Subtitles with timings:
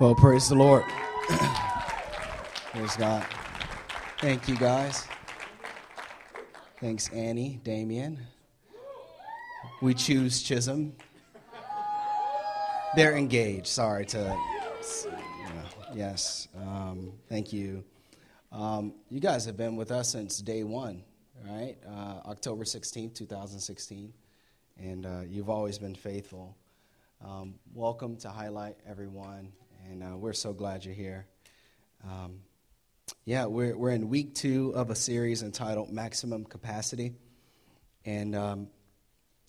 [0.00, 0.82] Well, praise the Lord.
[2.72, 3.24] praise God.
[4.18, 5.06] Thank you, guys.
[6.80, 8.18] Thanks, Annie, Damien.
[9.80, 10.96] We choose Chisholm.
[12.96, 13.68] They're engaged.
[13.68, 14.36] Sorry to.
[15.94, 16.48] yes.
[16.56, 17.84] Um, thank you.
[18.50, 21.04] Um, you guys have been with us since day one,
[21.48, 21.76] right?
[21.86, 24.12] Uh, October 16th, 2016.
[24.76, 26.56] And uh, you've always been faithful.
[27.24, 29.52] Um, welcome to Highlight, everyone
[29.90, 31.26] and uh, we're so glad you're here.
[32.04, 32.40] Um,
[33.24, 37.12] yeah, we're, we're in week two of a series entitled Maximum Capacity.
[38.04, 38.68] And um,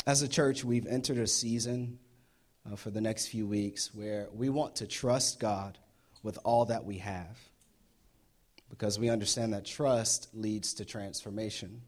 [0.06, 2.00] as a church, we've entered a season
[2.66, 5.78] uh, for the next few weeks where we want to trust God
[6.24, 7.38] with all that we have
[8.70, 11.82] because we understand that trust leads to transformation.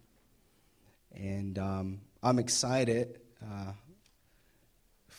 [1.13, 3.71] And um, I'm excited uh,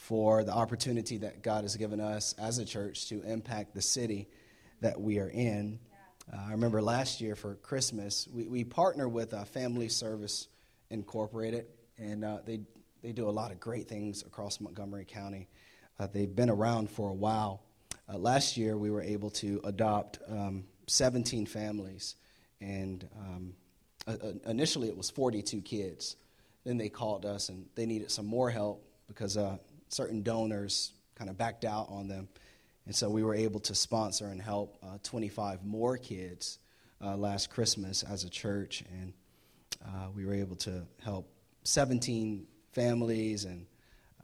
[0.08, 4.26] for the opportunity that God has given us as a church to impact the city
[4.80, 5.78] that we are in.
[6.32, 10.48] Uh, I remember last year for Christmas, we, we partner with uh, Family Service
[10.88, 11.66] Incorporated,
[11.98, 12.60] and uh, they,
[13.02, 15.46] they do a lot of great things across Montgomery County.
[16.00, 17.60] Uh, they've been around for a while.
[18.08, 22.14] Uh, last year, we were able to adopt um, 17 families,
[22.62, 23.52] and um,
[24.46, 26.16] initially it was 42 kids.
[26.64, 29.56] Then they called us and they needed some more help because uh,
[29.88, 32.28] certain donors kind of backed out on them.
[32.86, 36.58] And so we were able to sponsor and help uh, 25 more kids
[37.04, 38.82] uh, last Christmas as a church.
[38.90, 39.12] And
[39.84, 41.30] uh, we were able to help
[41.64, 43.66] 17 families and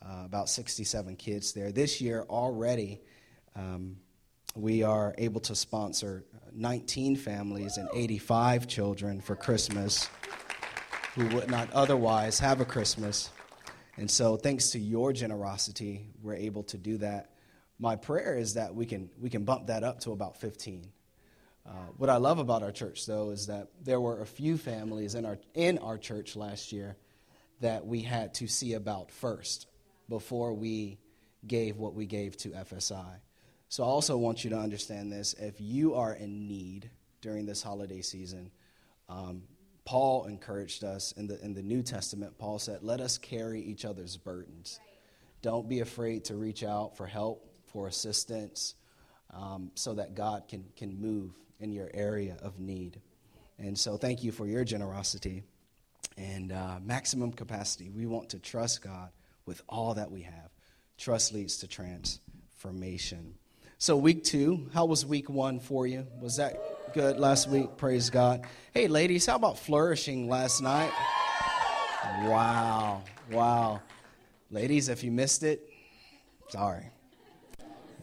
[0.03, 1.73] uh, about 67 kids there.
[1.73, 3.01] This year already,
[3.57, 3.97] um,
[4.55, 10.09] we are able to sponsor 19 families and 85 children for Christmas
[11.15, 13.31] who would not otherwise have a Christmas.
[13.97, 17.31] And so, thanks to your generosity, we're able to do that.
[17.79, 20.89] My prayer is that we can, we can bump that up to about 15.
[21.67, 25.15] Uh, what I love about our church, though, is that there were a few families
[25.15, 26.97] in our, in our church last year
[27.61, 29.67] that we had to see about first
[30.09, 30.99] before we
[31.47, 33.21] gave what we gave to FSI.
[33.69, 35.35] So I also want you to understand this.
[35.35, 36.91] If you are in need
[37.21, 38.51] during this holiday season,
[39.09, 39.43] um,
[39.85, 42.39] Paul encouraged us in the, in the New Testament.
[42.39, 44.81] Paul said, Let us carry each other's burdens.
[45.43, 48.75] Don't be afraid to reach out for help, for assistance,
[49.33, 53.01] um, so that God can, can move in your area of need.
[53.59, 55.43] And so, thank you for your generosity
[56.17, 57.91] and uh, maximum capacity.
[57.91, 59.11] We want to trust God
[59.45, 60.51] with all that we have.
[60.97, 63.35] Trust leads to transformation.
[63.79, 66.07] So, week two, how was week one for you?
[66.21, 66.59] Was that
[66.95, 67.77] good last week.
[67.77, 68.47] Praise God.
[68.73, 70.93] Hey, ladies, how about flourishing last night?
[72.23, 73.03] Wow.
[73.33, 73.83] Wow.
[74.49, 75.69] Ladies, if you missed it,
[76.51, 76.87] sorry.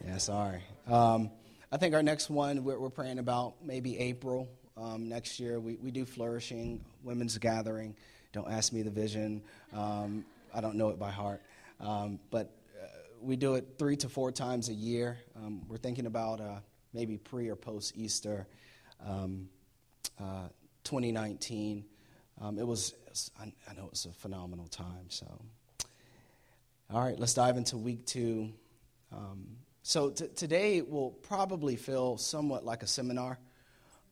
[0.06, 0.60] Yeah, sorry.
[0.86, 1.30] Um,
[1.70, 5.58] I think our next one, we're, we're praying about maybe April um, next year.
[5.58, 7.96] We, we do flourishing, women's gathering.
[8.34, 9.40] Don't ask me the vision.
[9.72, 10.22] Um,
[10.54, 11.40] I don't know it by heart.
[11.80, 12.88] Um, but uh,
[13.22, 15.16] we do it three to four times a year.
[15.34, 16.58] Um, we're thinking about uh,
[16.92, 18.46] maybe pre or post Easter
[19.06, 19.48] um,
[20.20, 20.48] uh,
[20.84, 21.84] 2019.
[22.40, 22.94] Um, it was,
[23.38, 25.08] I, know it was a phenomenal time.
[25.08, 25.26] So,
[26.90, 28.52] all right, let's dive into week two.
[29.12, 29.46] Um,
[29.82, 33.38] so, t- today will probably feel somewhat like a seminar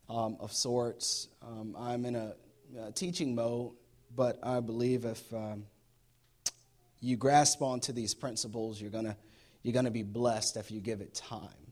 [0.08, 1.28] um, of sorts.
[1.42, 2.34] Um, I'm in a,
[2.78, 3.72] a, teaching mode,
[4.14, 5.64] but I believe if um,
[7.00, 9.16] you grasp onto these principles, you're going to
[9.62, 11.69] you're going to be blessed if you give it time.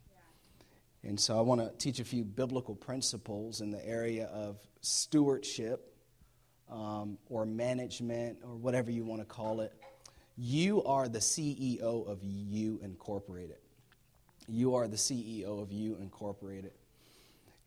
[1.04, 5.94] And so I want to teach a few biblical principles in the area of stewardship
[6.70, 9.72] um, or management or whatever you want to call it.
[10.36, 13.58] You are the CEO of You Incorporated.
[14.48, 16.72] You are the CEO of You Incorporated.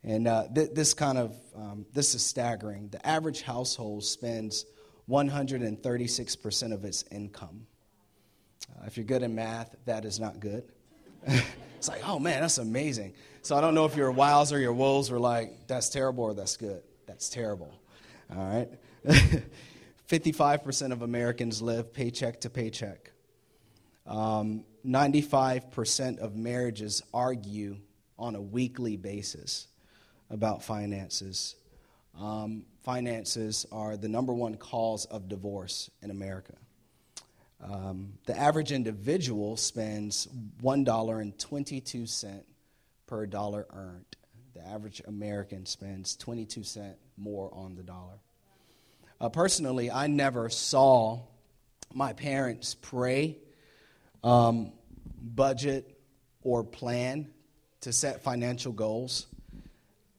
[0.04, 2.90] And uh, th- this kind of, um, this is staggering.
[2.90, 4.66] The average household spends
[5.10, 7.68] 136% of its income.
[8.70, 10.64] Uh, if you're good in math, that is not good.
[11.82, 13.16] It's like, oh man, that's amazing.
[13.42, 16.36] So I don't know if your wows or your woes were like, that's terrible or
[16.36, 16.84] that's good.
[17.08, 17.74] That's terrible.
[18.32, 18.70] All right?
[20.08, 23.12] 55% of Americans live paycheck to paycheck.
[24.06, 27.78] Um, 95% of marriages argue
[28.20, 29.68] on a weekly basis
[30.30, 31.56] about finances.
[32.16, 36.54] Um, finances are the number one cause of divorce in America.
[37.64, 40.28] Um, the average individual spends
[40.64, 42.44] $1.22
[43.08, 44.06] per dollar earned.
[44.54, 48.20] The average American spends 22 cents more on the dollar.
[49.20, 51.22] Uh, personally, I never saw
[51.94, 53.38] my parents pray,
[54.24, 54.72] um,
[55.22, 56.00] budget,
[56.42, 57.30] or plan
[57.82, 59.28] to set financial goals.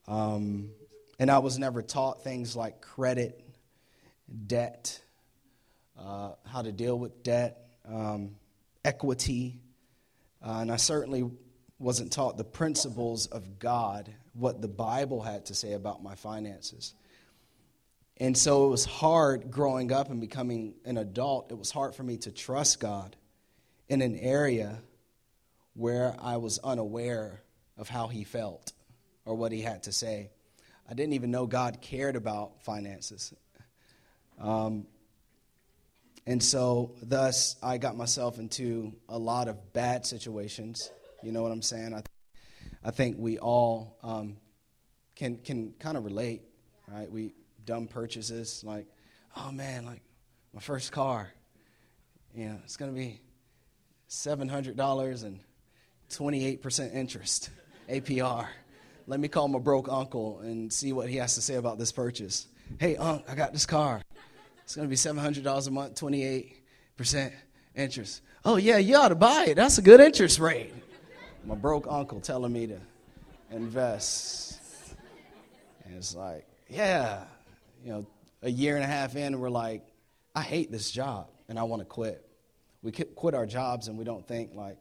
[0.07, 0.71] Um,
[1.19, 3.45] and I was never taught things like credit,
[4.47, 5.01] debt,
[6.05, 8.33] uh, how to deal with debt, um,
[8.85, 9.61] equity.
[10.45, 11.31] Uh, and I certainly
[11.79, 16.95] wasn't taught the principles of God, what the Bible had to say about my finances.
[18.19, 21.51] And so it was hard growing up and becoming an adult.
[21.51, 23.17] It was hard for me to trust God
[23.89, 24.79] in an area
[25.75, 27.43] where I was unaware
[27.77, 28.73] of how He felt
[29.25, 30.31] or what He had to say.
[30.89, 33.33] I didn't even know God cared about finances.
[34.39, 34.87] Um,
[36.27, 40.91] and so, thus, I got myself into a lot of bad situations.
[41.23, 41.95] You know what I'm saying?
[41.95, 42.03] I,
[42.85, 44.37] I think we all um,
[45.17, 46.43] can can kind of relate,
[46.89, 47.11] right?
[47.11, 47.35] We
[47.65, 48.87] dumb purchases like,
[49.37, 50.03] oh man, like
[50.55, 51.33] my first car,
[52.35, 53.21] you know, it's gonna be
[54.07, 55.41] seven hundred dollars and
[56.09, 57.51] twenty eight percent interest,
[57.89, 58.47] APR.
[59.09, 61.91] Let me call my broke uncle and see what he has to say about this
[61.91, 62.47] purchase.
[62.79, 64.03] Hey, unc, I got this car.
[64.65, 67.33] It's going to be $700 a month, 28%
[67.75, 68.23] interest.
[68.45, 69.55] Oh, yeah, you ought to buy it.
[69.55, 70.73] That's a good interest rate.
[71.45, 72.79] My broke uncle telling me to
[73.51, 74.61] invest.
[75.85, 77.25] And it's like, yeah,
[77.85, 78.07] you know,
[78.43, 79.85] a year and a half in, we're like,
[80.35, 82.27] I hate this job and I want to quit.
[82.83, 84.79] We quit our jobs and we don't think, like,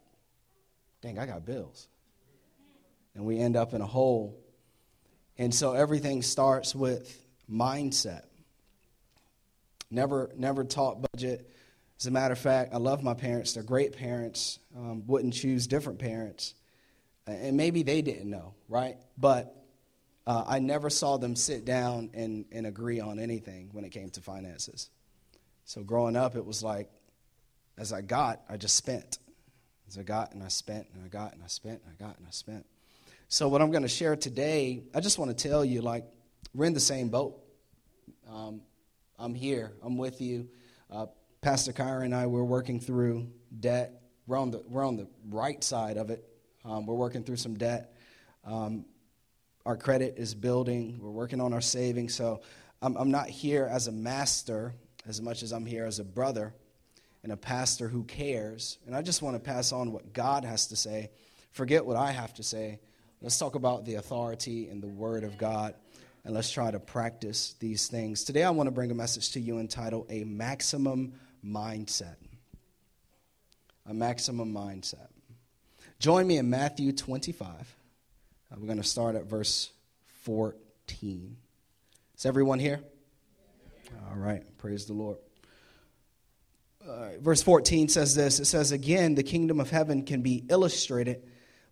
[1.01, 1.87] dang, I got bills.
[3.13, 4.39] And we end up in a hole.
[5.37, 8.23] And so everything starts with mindset.
[9.91, 11.49] Never, never taught budget.
[11.99, 13.53] As a matter of fact, I love my parents.
[13.53, 14.57] They're great parents.
[14.75, 16.55] Um, wouldn't choose different parents.
[17.27, 18.97] And maybe they didn't know, right?
[19.17, 19.55] But
[20.25, 24.09] uh, I never saw them sit down and, and agree on anything when it came
[24.11, 24.89] to finances.
[25.65, 26.89] So growing up, it was like,
[27.77, 29.19] as I got, I just spent.
[29.87, 32.17] As I got and I spent and I got and I spent and I got
[32.17, 32.65] and I spent.
[33.27, 36.05] So what I'm going to share today, I just want to tell you, like,
[36.53, 37.37] we're in the same boat.
[38.29, 38.61] Um,
[39.21, 39.73] I'm here.
[39.83, 40.49] I'm with you.
[40.89, 41.05] Uh,
[41.41, 43.27] Pastor Kyra and I, we're working through
[43.59, 44.01] debt.
[44.25, 46.27] We're on the, we're on the right side of it.
[46.65, 47.95] Um, we're working through some debt.
[48.43, 48.83] Um,
[49.63, 50.97] our credit is building.
[50.99, 52.15] We're working on our savings.
[52.15, 52.41] So
[52.81, 54.73] I'm, I'm not here as a master
[55.07, 56.55] as much as I'm here as a brother
[57.21, 58.79] and a pastor who cares.
[58.87, 61.11] And I just want to pass on what God has to say.
[61.51, 62.79] Forget what I have to say.
[63.21, 65.75] Let's talk about the authority and the Word of God
[66.23, 68.23] and let's try to practice these things.
[68.23, 71.13] Today, I want to bring a message to you entitled A Maximum
[71.45, 72.15] Mindset.
[73.87, 75.07] A Maximum Mindset.
[75.99, 77.47] Join me in Matthew 25.
[77.49, 79.71] Uh, we're going to start at verse
[80.23, 81.37] 14.
[82.17, 82.81] Is everyone here?
[84.09, 84.43] All right.
[84.57, 85.17] Praise the Lord.
[86.87, 91.23] Uh, verse 14 says this it says, Again, the kingdom of heaven can be illustrated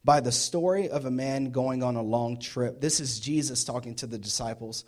[0.03, 2.79] by the story of a man going on a long trip.
[2.79, 4.85] This is Jesus talking to the disciples.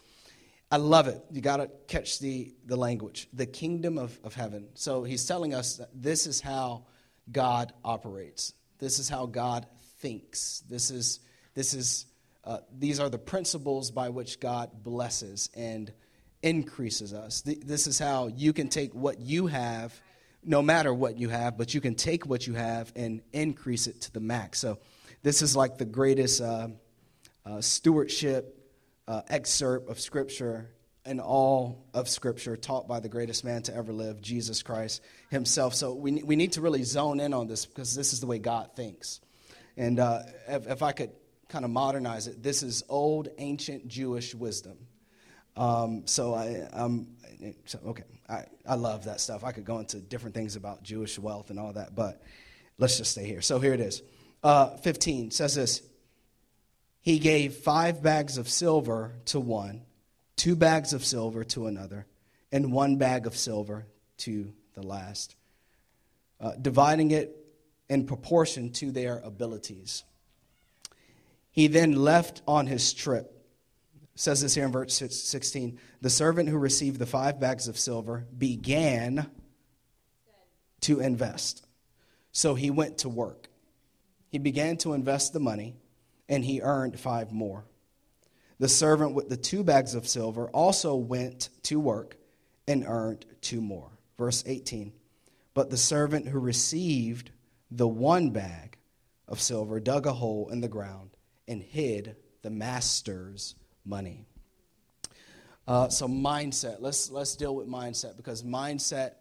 [0.71, 1.21] I love it.
[1.31, 3.27] You got to catch the, the language.
[3.33, 4.69] The kingdom of, of heaven.
[4.75, 6.85] So he's telling us that this is how
[7.29, 8.53] God operates.
[8.79, 9.67] This is how God
[9.99, 10.63] thinks.
[10.69, 11.19] This is,
[11.53, 12.05] this is,
[12.45, 15.91] uh, these are the principles by which God blesses and
[16.41, 17.41] increases us.
[17.41, 19.93] This is how you can take what you have,
[20.43, 24.01] no matter what you have, but you can take what you have and increase it
[24.01, 24.57] to the max.
[24.59, 24.79] So
[25.23, 26.69] this is like the greatest uh,
[27.45, 28.57] uh, stewardship
[29.07, 30.69] uh, excerpt of Scripture
[31.05, 35.73] and all of Scripture taught by the greatest man to ever live, Jesus Christ Himself.
[35.73, 38.39] So we, we need to really zone in on this because this is the way
[38.39, 39.19] God thinks.
[39.77, 41.11] And uh, if, if, I could
[41.49, 44.77] kind of modernize it, this is old, ancient Jewish wisdom.
[45.55, 47.15] Um, so I, I'm
[47.65, 48.03] so, okay.
[48.29, 49.43] I, I love that stuff.
[49.43, 52.21] I could go into different things about Jewish wealth and all that, but
[52.77, 53.41] let's just stay here.
[53.41, 54.01] So here it is
[54.43, 55.81] uh, 15 says this
[57.01, 59.81] He gave five bags of silver to one,
[60.35, 62.07] two bags of silver to another,
[62.51, 63.85] and one bag of silver
[64.19, 65.35] to the last,
[66.39, 67.35] uh, dividing it
[67.89, 70.03] in proportion to their abilities.
[71.51, 73.37] He then left on his trip.
[74.15, 78.25] says this here in verse 16 The servant who received the five bags of silver
[78.37, 79.29] began
[80.81, 81.65] to invest.
[82.31, 83.50] So he went to work.
[84.31, 85.75] He began to invest the money,
[86.29, 87.65] and he earned five more.
[88.59, 92.15] The servant with the two bags of silver also went to work
[92.67, 93.89] and earned two more.
[94.17, 94.93] Verse 18.
[95.53, 97.31] But the servant who received
[97.69, 98.77] the one bag
[99.27, 101.09] of silver dug a hole in the ground
[101.47, 104.25] and hid the master's money.
[105.67, 106.77] Uh, so mindset.
[106.79, 109.13] Let's let's deal with mindset because mindset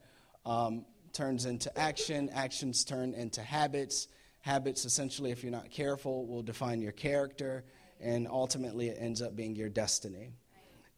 [0.44, 2.30] um, turns into action.
[2.32, 4.08] Actions turn into habits
[4.40, 7.64] Habits, essentially, if you're not careful, will define your character,
[8.00, 10.32] and ultimately it ends up being your destiny.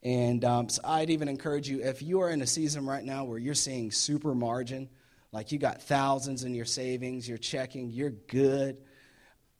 [0.02, 3.24] And um, so I'd even encourage you if you are in a season right now
[3.24, 4.88] where you're seeing super margin,
[5.32, 8.78] like you got thousands in your savings, you're checking, you're good.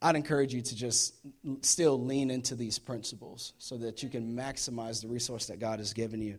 [0.01, 1.15] I'd encourage you to just
[1.61, 5.93] still lean into these principles so that you can maximize the resource that God has
[5.93, 6.37] given you.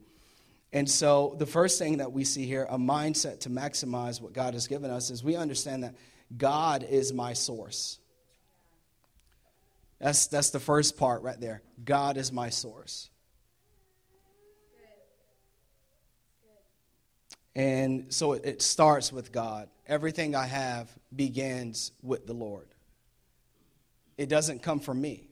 [0.73, 4.55] And so, the first thing that we see here, a mindset to maximize what God
[4.55, 5.95] has given us, is we understand that
[6.37, 7.99] God is my source.
[10.01, 11.63] That's, that's the first part right there.
[11.85, 13.09] God is my source.
[17.57, 19.69] And so it, it starts with God.
[19.87, 22.67] Everything I have begins with the Lord.
[24.19, 25.29] It doesn't come from me.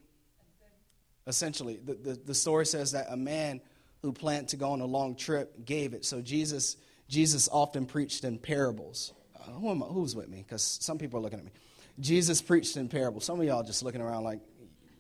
[1.27, 3.61] Essentially, the, the, the story says that a man
[4.03, 6.05] who planned to go on a long trip gave it.
[6.05, 6.77] So Jesus,
[7.09, 9.13] Jesus often preached in parables.
[9.43, 10.45] Who am I, who's with me?
[10.47, 11.53] Because some people are looking at me.
[12.01, 13.25] Jesus preached in parables.
[13.25, 14.41] Some of y'all just looking around like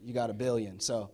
[0.04, 0.80] you got a billion.
[0.80, 1.11] So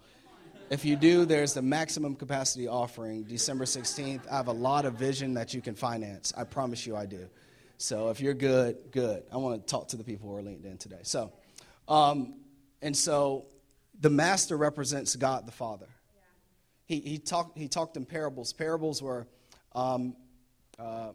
[0.70, 4.30] if you do, there's the maximum capacity offering, December 16th.
[4.30, 6.32] I have a lot of vision that you can finance.
[6.36, 7.28] I promise you I do.
[7.78, 9.22] So if you're good, good.
[9.32, 11.00] I want to talk to the people who are linked in today.
[11.02, 11.32] So,
[11.86, 12.34] um,
[12.82, 13.46] and so
[14.00, 15.88] the master represents God the Father.
[16.86, 18.52] He, he, talked, he talked in parables.
[18.52, 19.26] Parables were
[19.74, 20.16] um,
[20.78, 21.10] uh,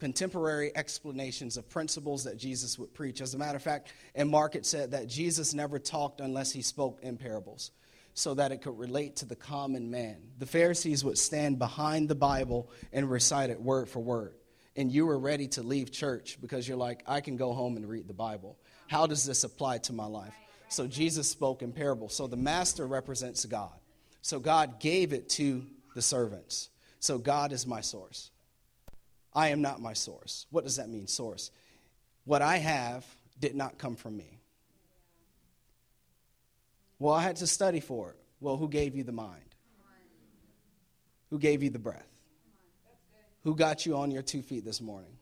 [0.00, 3.20] contemporary explanations of principles that Jesus would preach.
[3.20, 6.62] As a matter of fact, in Mark it said that Jesus never talked unless he
[6.62, 7.70] spoke in parables
[8.14, 10.16] so that it could relate to the common man.
[10.38, 14.34] The Pharisees would stand behind the Bible and recite it word for word.
[14.76, 17.88] And you were ready to leave church because you're like, I can go home and
[17.88, 18.58] read the Bible.
[18.88, 20.34] How does this apply to my life?
[20.68, 22.14] So Jesus spoke in parables.
[22.14, 23.72] So the master represents God.
[24.22, 26.70] So God gave it to the servants.
[26.98, 28.30] So God is my source.
[29.34, 30.46] I am not my source.
[30.50, 31.50] What does that mean, source?
[32.24, 33.04] What I have
[33.40, 34.40] did not come from me.
[36.98, 38.16] Well, I had to study for it.
[38.40, 39.40] Well, who gave you the mind?
[41.30, 42.06] Who gave you the breath?
[43.42, 45.16] Who got you on your two feet this morning?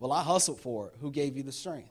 [0.00, 0.94] Well, I hustled for it.
[1.00, 1.90] Who gave you the strength?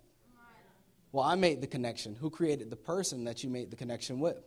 [1.12, 2.16] Well, I made the connection.
[2.16, 4.38] Who created the person that you made the connection with?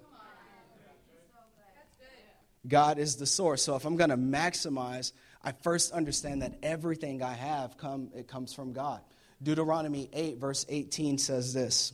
[2.66, 3.62] God is the source.
[3.62, 8.28] So if I'm going to maximize, I first understand that everything I have come it
[8.28, 9.00] comes from God.
[9.42, 11.92] Deuteronomy 8 verse 18 says this.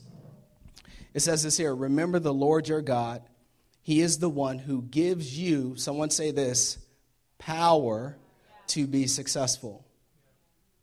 [1.15, 3.23] It says this here Remember the Lord your God.
[3.83, 6.79] He is the one who gives you, someone say this,
[7.39, 8.17] power
[8.69, 9.87] to be successful.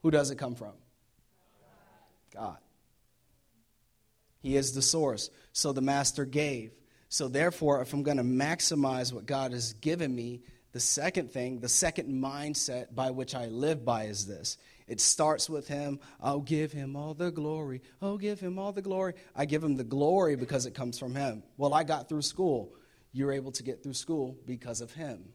[0.03, 0.71] Who does it come from?
[2.33, 2.57] God.
[4.41, 5.29] He is the source.
[5.51, 6.71] So the master gave.
[7.09, 10.41] So therefore, if I'm going to maximize what God has given me,
[10.73, 15.49] the second thing, the second mindset by which I live by is this it starts
[15.49, 15.99] with him.
[16.19, 17.81] I'll give him all the glory.
[18.01, 19.13] I'll give him all the glory.
[19.35, 21.43] I give him the glory because it comes from him.
[21.57, 22.75] Well, I got through school.
[23.13, 25.25] You're able to get through school because of him.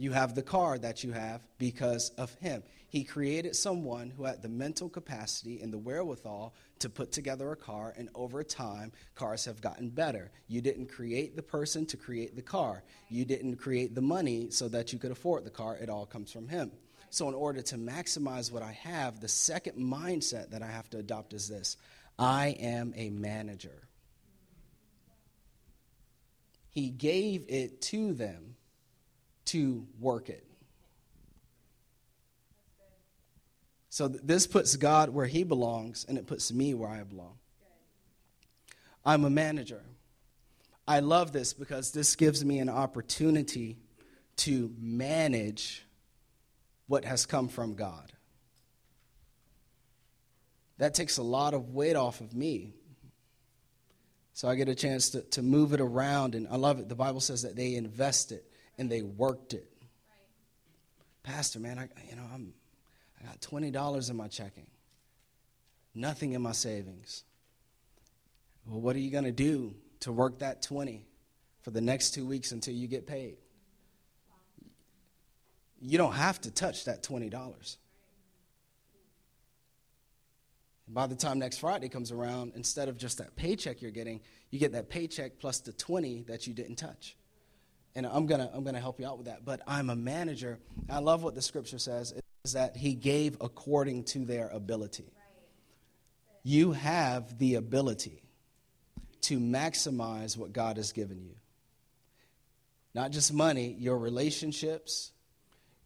[0.00, 2.62] You have the car that you have because of him.
[2.88, 7.56] He created someone who had the mental capacity and the wherewithal to put together a
[7.56, 10.30] car, and over time, cars have gotten better.
[10.48, 14.68] You didn't create the person to create the car, you didn't create the money so
[14.68, 15.76] that you could afford the car.
[15.76, 16.72] It all comes from him.
[17.10, 20.98] So, in order to maximize what I have, the second mindset that I have to
[20.98, 21.76] adopt is this
[22.18, 23.86] I am a manager.
[26.70, 28.49] He gave it to them
[29.50, 30.46] to work it.
[33.88, 37.34] So, th- this puts God where He belongs, and it puts me where I belong.
[39.04, 39.82] I'm a manager.
[40.86, 43.78] I love this because this gives me an opportunity
[44.36, 45.84] to manage
[46.86, 48.12] what has come from God.
[50.78, 52.74] That takes a lot of weight off of me.
[54.32, 56.88] So I get a chance to, to move it around, and I love it.
[56.88, 58.42] The Bible says that they invested
[58.80, 59.70] and they worked it.
[59.78, 59.84] Right.
[61.22, 62.52] Pastor, man, I, you know, I'm,
[63.20, 64.66] I got $20 in my checking,
[65.94, 67.22] nothing in my savings.
[68.66, 71.06] Well, what are you going to do to work that 20
[71.62, 73.36] for the next two weeks until you get paid?
[75.80, 77.76] you don't have to touch that $20.
[80.88, 84.20] By the time next Friday comes around, instead of just that paycheck you're getting,
[84.50, 87.16] you get that paycheck plus the 20 that you didn't touch.
[87.94, 89.44] And I'm going to I'm to help you out with that.
[89.44, 90.58] But I'm a manager.
[90.88, 95.12] I love what the scripture says is that he gave according to their ability.
[96.42, 98.22] You have the ability
[99.22, 101.34] to maximize what God has given you.
[102.94, 105.12] Not just money, your relationships,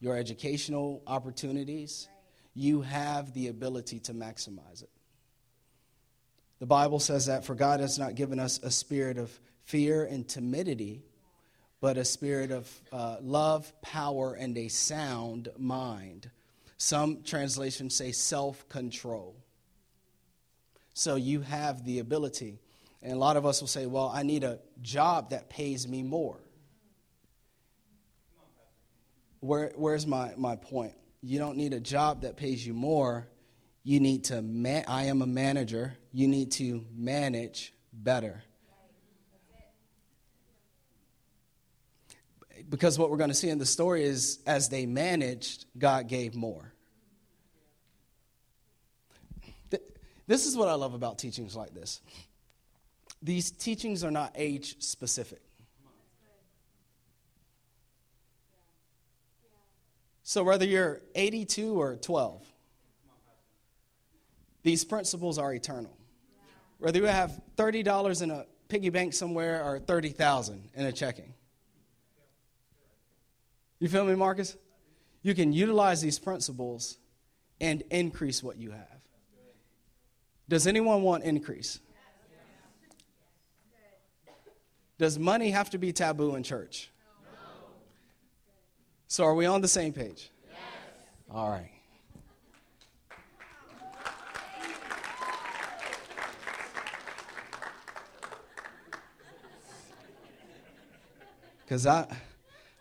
[0.01, 2.09] your educational opportunities,
[2.55, 4.91] you have the ability to maximize it.
[6.61, 10.27] The Bible says that for God has not given us a spirit of fear and
[10.27, 11.03] timidity,
[11.85, 16.31] but a spirit of uh, love, power, and a sound mind.
[16.79, 19.37] Some translations say self control.
[20.95, 22.59] So you have the ability.
[23.03, 26.03] And a lot of us will say, well, I need a job that pays me
[26.03, 26.41] more.
[29.41, 30.95] Where, where's my, my point?
[31.21, 33.29] You don't need a job that pays you more.
[33.83, 35.99] You need to, man- I am a manager.
[36.14, 38.43] You need to manage better.
[42.69, 46.35] Because what we're going to see in the story is as they managed, God gave
[46.35, 46.75] more.
[50.27, 52.01] This is what I love about teachings like this.
[53.23, 55.41] These teachings are not age specific.
[60.23, 62.47] So, whether you're 82 or 12,
[64.63, 65.95] these principles are eternal.
[66.79, 71.35] Whether you have $30 in a piggy bank somewhere or 30,000 in a checking.
[73.85, 74.57] You feel me, Marcus?
[75.21, 76.97] You can utilize these principles
[77.61, 79.03] and increase what you have.
[80.49, 81.81] Does anyone want increase?
[84.97, 86.91] Does money have to be taboo in church?
[89.07, 90.31] So are we on the same page?
[91.31, 91.71] All right.
[101.67, 102.07] Because I,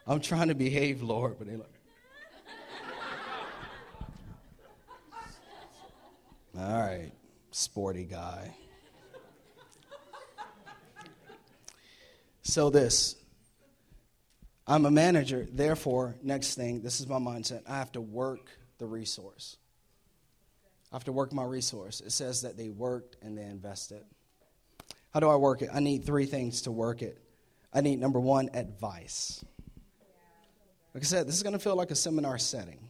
[0.06, 1.68] I'm trying to behave, Lord, but they like.
[6.58, 7.12] All right,
[7.52, 8.56] sporty guy.
[12.44, 13.16] So, this
[14.68, 18.86] I'm a manager, therefore, next thing, this is my mindset I have to work the
[18.86, 19.58] resource.
[20.92, 22.02] I have to work my resource.
[22.02, 24.04] It says that they worked and they invested.
[25.12, 25.70] How do I work it?
[25.74, 27.20] I need three things to work it.
[27.74, 29.44] I need number one, advice.
[30.94, 32.90] Like I said, this is going to feel like a seminar setting,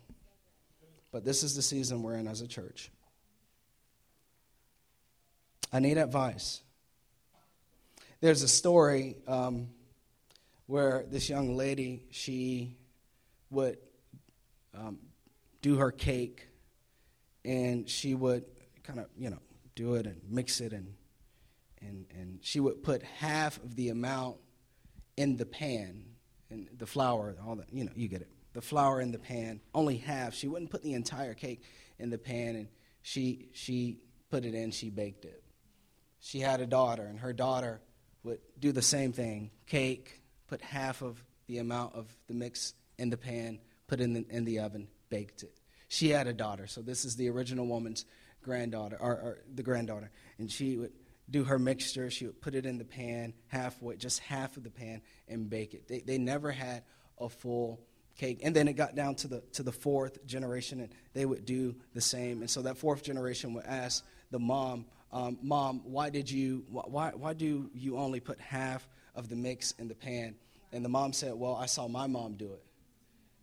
[1.12, 2.92] but this is the season we're in as a church.
[5.72, 6.62] I need advice.
[8.20, 9.70] There's a story um,
[10.68, 12.76] where this young lady she
[13.50, 13.78] would
[14.78, 15.00] um,
[15.62, 16.48] do her cake,
[17.46, 18.44] and she would
[18.84, 19.40] kind of you know
[19.76, 20.94] do it and mix it and
[21.82, 24.38] and and she would put half of the amount
[25.18, 26.13] in the pan
[26.50, 28.30] and the flour, all that, you know, you get it.
[28.54, 30.34] The flour in the pan, only half.
[30.34, 31.64] She wouldn't put the entire cake
[31.98, 32.68] in the pan, and
[33.02, 34.72] she she put it in.
[34.72, 35.44] She baked it.
[36.20, 37.82] She had a daughter, and her daughter
[38.24, 43.10] would do the same thing: cake, put half of the amount of the mix in
[43.10, 45.60] the pan, put in the, in the oven, baked it.
[45.88, 48.06] She had a daughter, so this is the original woman's
[48.44, 50.92] granddaughter, or, or the granddaughter, and she would
[51.34, 52.10] do her mixture.
[52.10, 55.74] She would put it in the pan, halfway, just half of the pan, and bake
[55.74, 55.88] it.
[55.88, 56.84] They, they never had
[57.20, 57.82] a full
[58.18, 58.42] cake.
[58.44, 61.76] And then it got down to the, to the fourth generation, and they would do
[61.94, 62.42] the same.
[62.42, 67.12] And so that fourth generation would ask the mom, um, Mom, why did you, why,
[67.16, 70.36] why do you only put half of the mix in the pan?
[70.72, 72.64] And the mom said, Well, I saw my mom do it.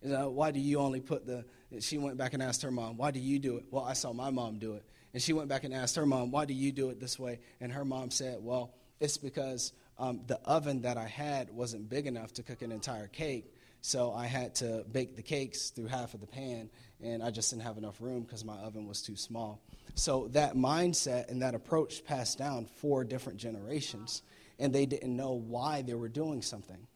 [0.02, 1.44] You know, why do you only put the,
[1.80, 3.66] she went back and asked her mom, Why do you do it?
[3.70, 4.84] Well, I saw my mom do it.
[5.12, 7.40] And she went back and asked her mom, Why do you do it this way?
[7.60, 12.06] And her mom said, Well, it's because um, the oven that I had wasn't big
[12.06, 13.52] enough to cook an entire cake.
[13.82, 16.68] So I had to bake the cakes through half of the pan,
[17.02, 19.62] and I just didn't have enough room because my oven was too small.
[19.94, 24.22] So that mindset and that approach passed down four different generations,
[24.58, 26.86] and they didn't know why they were doing something.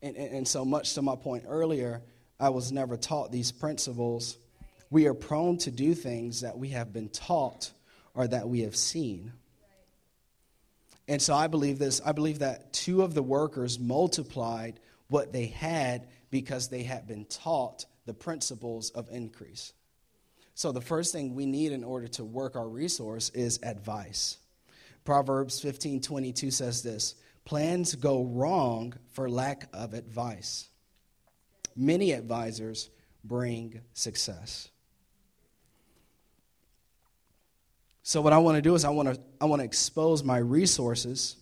[0.00, 2.02] And, and, and so, much to my point earlier,
[2.38, 4.38] I was never taught these principles
[4.90, 7.72] we are prone to do things that we have been taught
[8.14, 9.32] or that we have seen.
[11.06, 15.46] And so I believe this I believe that two of the workers multiplied what they
[15.46, 19.72] had because they had been taught the principles of increase.
[20.54, 24.38] So the first thing we need in order to work our resource is advice.
[25.04, 30.68] Proverbs 15:22 says this, plans go wrong for lack of advice.
[31.74, 32.90] Many advisors
[33.24, 34.68] bring success.
[38.08, 40.38] So what I want to do is I want to I want to expose my
[40.38, 41.36] resources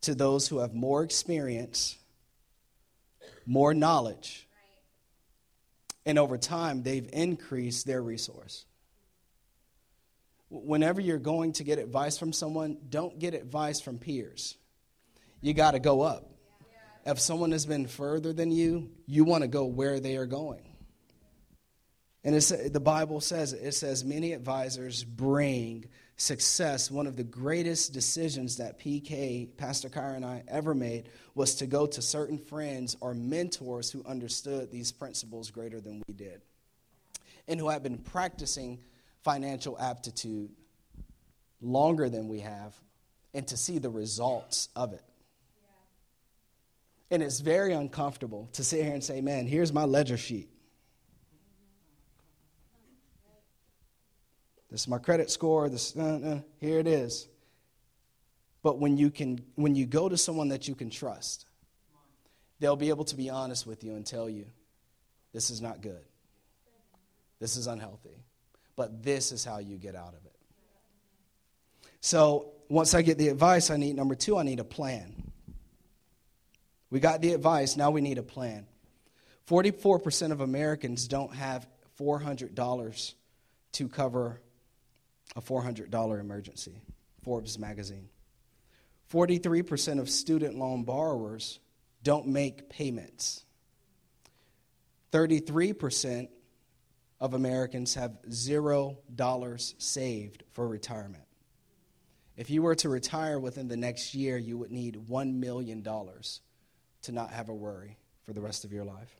[0.00, 1.94] to those who have more experience,
[3.44, 4.48] more knowledge.
[6.06, 8.64] And over time they've increased their resource.
[10.48, 14.56] Whenever you're going to get advice from someone, don't get advice from peers.
[15.42, 16.30] You got to go up.
[17.04, 20.62] If someone has been further than you, you want to go where they are going.
[22.24, 28.56] And the Bible says it says many advisors bring success, one of the greatest decisions
[28.56, 33.14] that PK, Pastor Kyra, and I ever made was to go to certain friends or
[33.14, 36.40] mentors who understood these principles greater than we did
[37.48, 38.78] and who had been practicing
[39.22, 40.50] financial aptitude
[41.60, 42.74] longer than we have
[43.34, 45.02] and to see the results of it.
[47.10, 50.48] And it's very uncomfortable to sit here and say, man, here's my ledger sheet.
[54.76, 55.70] This is my credit score.
[55.70, 57.28] This, uh, uh, here it is.
[58.62, 61.46] But when you, can, when you go to someone that you can trust,
[62.60, 64.44] they'll be able to be honest with you and tell you,
[65.32, 66.04] this is not good.
[67.40, 68.22] This is unhealthy.
[68.76, 70.36] But this is how you get out of it.
[72.02, 75.32] So once I get the advice, I need number two, I need a plan.
[76.90, 78.66] We got the advice, now we need a plan.
[79.48, 81.66] 44% of Americans don't have
[81.98, 83.14] $400
[83.72, 84.42] to cover
[85.34, 86.80] a $400 emergency,
[87.22, 88.08] Forbes magazine.
[89.12, 91.60] 43% of student loan borrowers
[92.02, 93.44] don't make payments.
[95.12, 96.28] 33%
[97.20, 101.24] of Americans have zero dollars saved for retirement.
[102.36, 107.12] If you were to retire within the next year, you would need $1 million to
[107.12, 109.16] not have a worry for the rest of your life.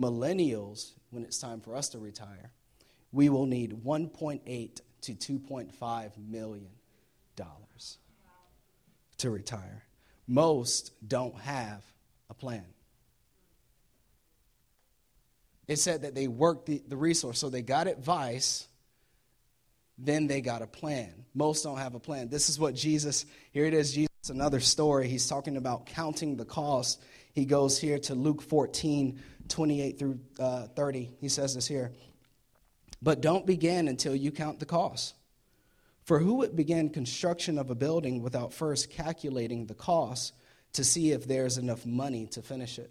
[0.00, 2.52] Millennials, when it's time for us to retire,
[3.12, 6.70] we will need 1.8 to 2.5 million
[7.36, 7.98] dollars
[9.18, 9.84] to retire.
[10.26, 11.84] Most don't have
[12.30, 12.64] a plan.
[15.66, 18.68] It said that they worked the, the resource, so they got advice,
[19.96, 21.12] then they got a plan.
[21.34, 22.28] Most don't have a plan.
[22.28, 25.08] This is what Jesus, here it is, Jesus, another story.
[25.08, 27.02] He's talking about counting the cost.
[27.32, 31.10] He goes here to Luke 14, 28 through uh, 30.
[31.20, 31.92] He says this here.
[33.04, 35.14] But don't begin until you count the cost.
[36.04, 40.32] For who would begin construction of a building without first calculating the cost
[40.72, 42.90] to see if there's enough money to finish it?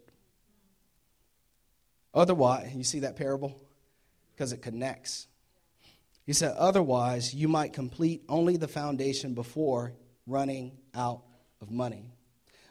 [2.14, 3.60] Otherwise, you see that parable?
[4.34, 5.28] Because it connects.
[6.28, 9.94] He said, otherwise, you might complete only the foundation before
[10.28, 11.24] running out
[11.60, 12.14] of money.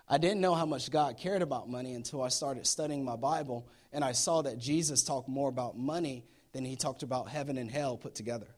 [0.08, 3.66] I didn't know how much God cared about money until I started studying my Bible
[3.92, 7.70] and I saw that Jesus talked more about money than he talked about heaven and
[7.70, 8.48] hell put together.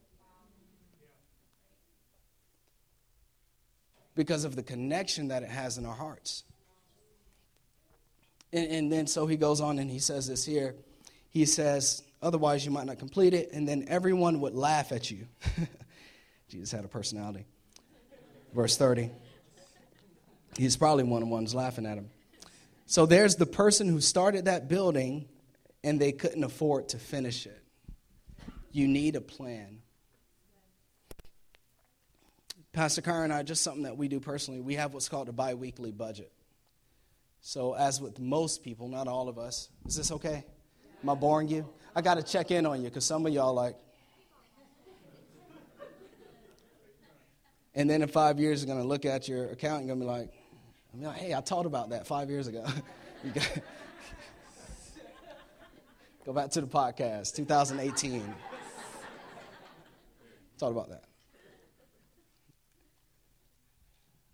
[4.14, 6.44] Because of the connection that it has in our hearts.
[8.52, 10.74] And, and then so he goes on and he says this here.
[11.30, 15.26] He says, Otherwise, you might not complete it, and then everyone would laugh at you.
[16.48, 17.44] Jesus had a personality.
[18.54, 19.10] Verse 30.
[20.56, 22.08] He's probably one of the ones laughing at him.
[22.86, 25.28] So there's the person who started that building
[25.82, 27.63] and they couldn't afford to finish it.
[28.74, 29.78] You need a plan.
[32.72, 35.32] Pastor Carr and I, just something that we do personally, we have what's called a
[35.32, 36.32] bi weekly budget.
[37.40, 40.44] So, as with most people, not all of us, is this okay?
[41.04, 41.68] Am I boring you?
[41.94, 43.76] I got to check in on you because some of y'all like.
[47.76, 50.04] And then in five years, you're going to look at your account and going to
[50.04, 50.32] be like,
[50.92, 52.66] I'm like, hey, I taught about that five years ago.
[56.26, 58.34] Go back to the podcast, 2018.
[60.58, 61.04] Thought about that.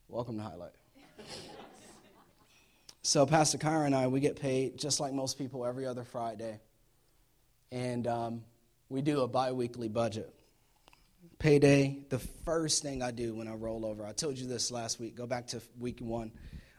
[0.08, 0.72] Welcome to Highlight.
[3.02, 6.60] So, Pastor Kyra and I, we get paid just like most people every other Friday
[7.72, 8.42] and um,
[8.88, 10.34] we do a bi weekly budget.
[11.38, 15.00] Payday, the first thing I do when I roll over, I told you this last
[15.00, 16.32] week, go back to week one.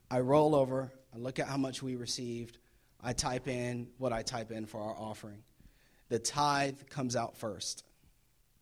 [0.10, 2.60] I roll over, I look at how much we received,
[3.02, 5.42] I type in what I type in for our offering.
[6.10, 7.84] The tithe comes out first.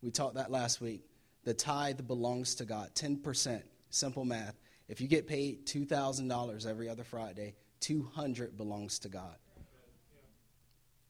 [0.02, 1.02] We taught that last week.
[1.44, 4.58] The tithe belongs to God, 10%, simple math.
[4.88, 9.36] If you get paid $2,000 every other Friday, 200 belongs to God.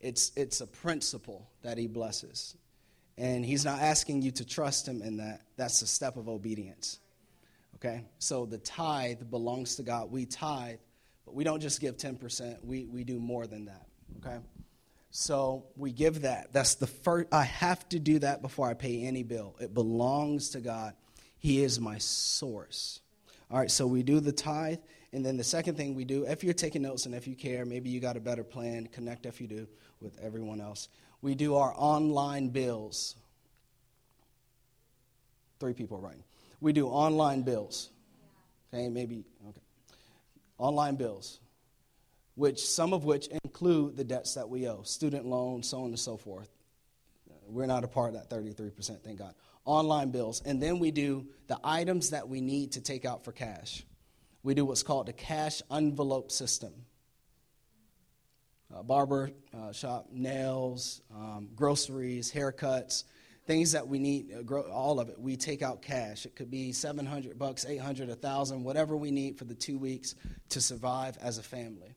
[0.00, 2.57] It's, it's a principle that he blesses.
[3.18, 5.42] And he's not asking you to trust him in that.
[5.57, 7.00] That's a step of obedience.
[7.76, 8.05] Okay?
[8.18, 10.11] So the tithe belongs to God.
[10.11, 10.79] We tithe,
[11.26, 13.87] but we don't just give 10%, we, we do more than that.
[14.18, 14.38] Okay?
[15.11, 16.53] So we give that.
[16.53, 19.57] That's the first, I have to do that before I pay any bill.
[19.61, 20.94] It belongs to God.
[21.38, 23.01] He is my source.
[23.51, 24.79] All right, so we do the tithe.
[25.12, 27.64] And then the second thing we do, if you're taking notes and if you care,
[27.64, 29.66] maybe you got a better plan, connect if you do
[30.01, 30.88] with everyone else.
[31.20, 33.16] We do our online bills.
[35.59, 36.23] Three people writing.
[36.61, 37.90] We do online bills.
[38.73, 39.61] Okay, maybe, okay.
[40.59, 41.40] Online bills,
[42.40, 45.98] which some of which include the debts that we owe, student loans, so on and
[45.98, 46.48] so forth.
[47.46, 49.35] We're not a part of that 33%, thank God.
[49.66, 53.33] online bills, and then we do the items that we need to take out for
[53.33, 53.85] cash.
[54.42, 56.72] We do what's called the cash envelope system.
[58.74, 63.05] Uh, barber uh, shop, nails, um, groceries, haircuts,
[63.46, 65.20] things that we need, uh, all of it.
[65.20, 66.24] We take out cash.
[66.24, 70.14] It could be 700 bucks, 800, 1000, whatever we need for the 2 weeks
[70.50, 71.96] to survive as a family.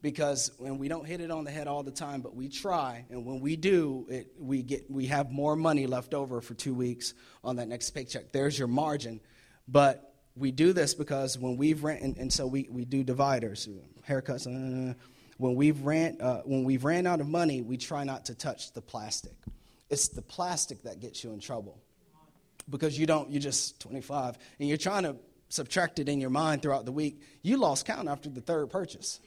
[0.00, 3.04] Because when we don't hit it on the head all the time, but we try,
[3.10, 6.72] and when we do, it, we get we have more money left over for 2
[6.72, 8.30] weeks on that next paycheck.
[8.30, 9.20] There's your margin.
[9.66, 13.68] But we do this because when we've ran, and, and so we, we do dividers,
[14.08, 14.46] haircuts.
[14.46, 14.94] Uh,
[15.38, 18.72] when we've ran uh, when we've ran out of money, we try not to touch
[18.72, 19.34] the plastic.
[19.90, 21.80] It's the plastic that gets you in trouble
[22.68, 25.16] because you don't, you're just 25 and you're trying to
[25.48, 27.22] subtract it in your mind throughout the week.
[27.42, 29.20] You lost count after the third purchase.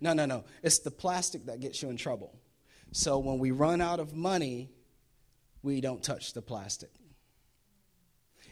[0.00, 0.44] No, no, no.
[0.62, 2.38] It's the plastic that gets you in trouble.
[2.92, 4.70] So when we run out of money,
[5.62, 6.90] we don't touch the plastic.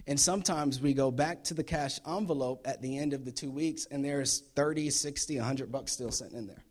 [0.06, 3.50] And sometimes we go back to the cash envelope at the end of the two
[3.50, 6.64] weeks and there's 30, 60, 100 bucks still sitting in there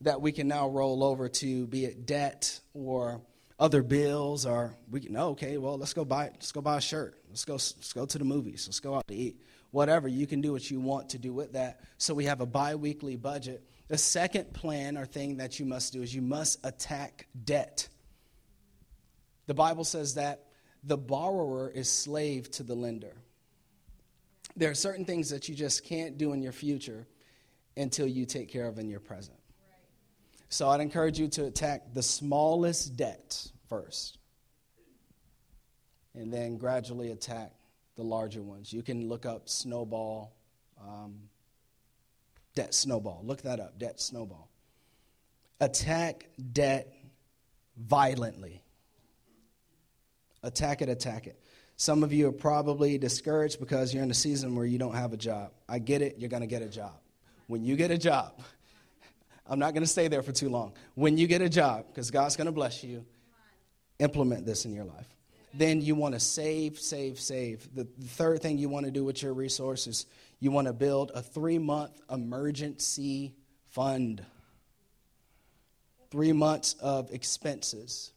[0.00, 3.20] that we can now roll over to be it debt or
[3.58, 6.80] other bills or we can oh, okay well let's go buy let's go buy a
[6.80, 9.40] shirt let's go let's go to the movies let's go out to eat
[9.74, 11.80] whatever you can do what you want to do with that.
[11.98, 13.64] So we have a biweekly budget.
[13.88, 17.88] The second plan or thing that you must do is you must attack debt.
[19.48, 20.44] The bible says that
[20.84, 23.16] the borrower is slave to the lender.
[24.54, 27.08] There are certain things that you just can't do in your future
[27.76, 29.38] until you take care of in your present.
[30.50, 34.18] So I'd encourage you to attack the smallest debt first,
[36.14, 37.50] and then gradually attack
[37.96, 38.72] the larger ones.
[38.72, 40.34] You can look up snowball,
[40.80, 41.14] um,
[42.54, 43.20] debt snowball.
[43.24, 44.48] Look that up, debt snowball.
[45.60, 46.92] Attack debt
[47.76, 48.62] violently.
[50.42, 51.38] Attack it, attack it.
[51.76, 55.12] Some of you are probably discouraged because you're in a season where you don't have
[55.12, 55.52] a job.
[55.68, 56.94] I get it, you're going to get a job.
[57.46, 58.40] When you get a job,
[59.46, 60.74] I'm not going to stay there for too long.
[60.94, 63.04] When you get a job, because God's going to bless you,
[63.98, 65.13] implement this in your life.
[65.56, 67.68] Then you want to save, save, save.
[67.74, 70.06] The, third thing you want to do with your resources,
[70.40, 73.34] you want to build a three month emergency
[73.70, 74.24] fund.
[76.10, 78.12] Three months of expenses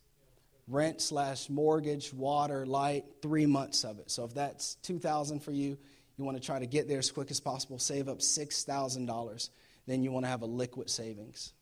[0.67, 4.11] rent slash mortgage, water, light, three months of it.
[4.11, 5.77] So if that's 2000 for you,
[6.17, 9.49] you want to try to get there as quick as possible, save up $6,000
[9.87, 11.53] then you want to have a liquid savings.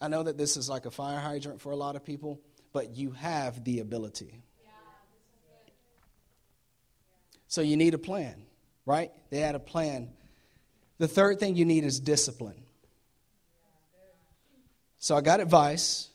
[0.00, 2.40] I know that this is like a fire hydrant for a lot of people,
[2.74, 4.42] but you have the ability.
[7.46, 8.42] So you need a plan,
[8.84, 9.12] right?
[9.30, 10.10] They had a plan.
[10.98, 12.60] The third thing you need is discipline.
[14.98, 16.08] So I got advice,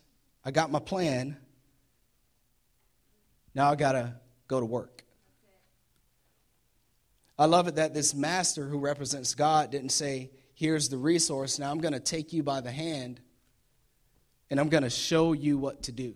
[0.44, 1.38] I got my plan.
[3.56, 4.16] Now I got to
[4.48, 5.06] go to work.
[7.38, 11.58] I love it that this master who represents God didn't say, here's the resource.
[11.58, 13.22] Now I'm going to take you by the hand
[14.50, 16.16] and I'm going to show you what to do.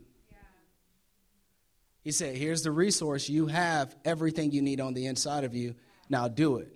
[2.03, 3.29] He said, Here's the resource.
[3.29, 5.75] You have everything you need on the inside of you.
[6.09, 6.75] Now do it.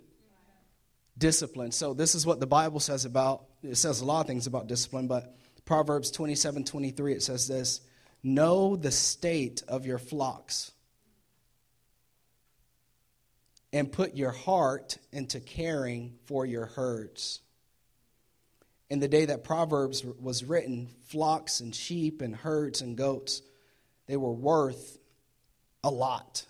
[1.16, 1.72] Discipline.
[1.72, 4.68] So, this is what the Bible says about it says a lot of things about
[4.68, 7.80] discipline, but Proverbs 27 23, it says this
[8.22, 10.72] Know the state of your flocks
[13.72, 17.40] and put your heart into caring for your herds
[18.90, 23.42] in the day that Proverbs was written, flocks and sheep and herds and goats,
[24.06, 24.97] they were worth
[25.88, 26.44] a lot.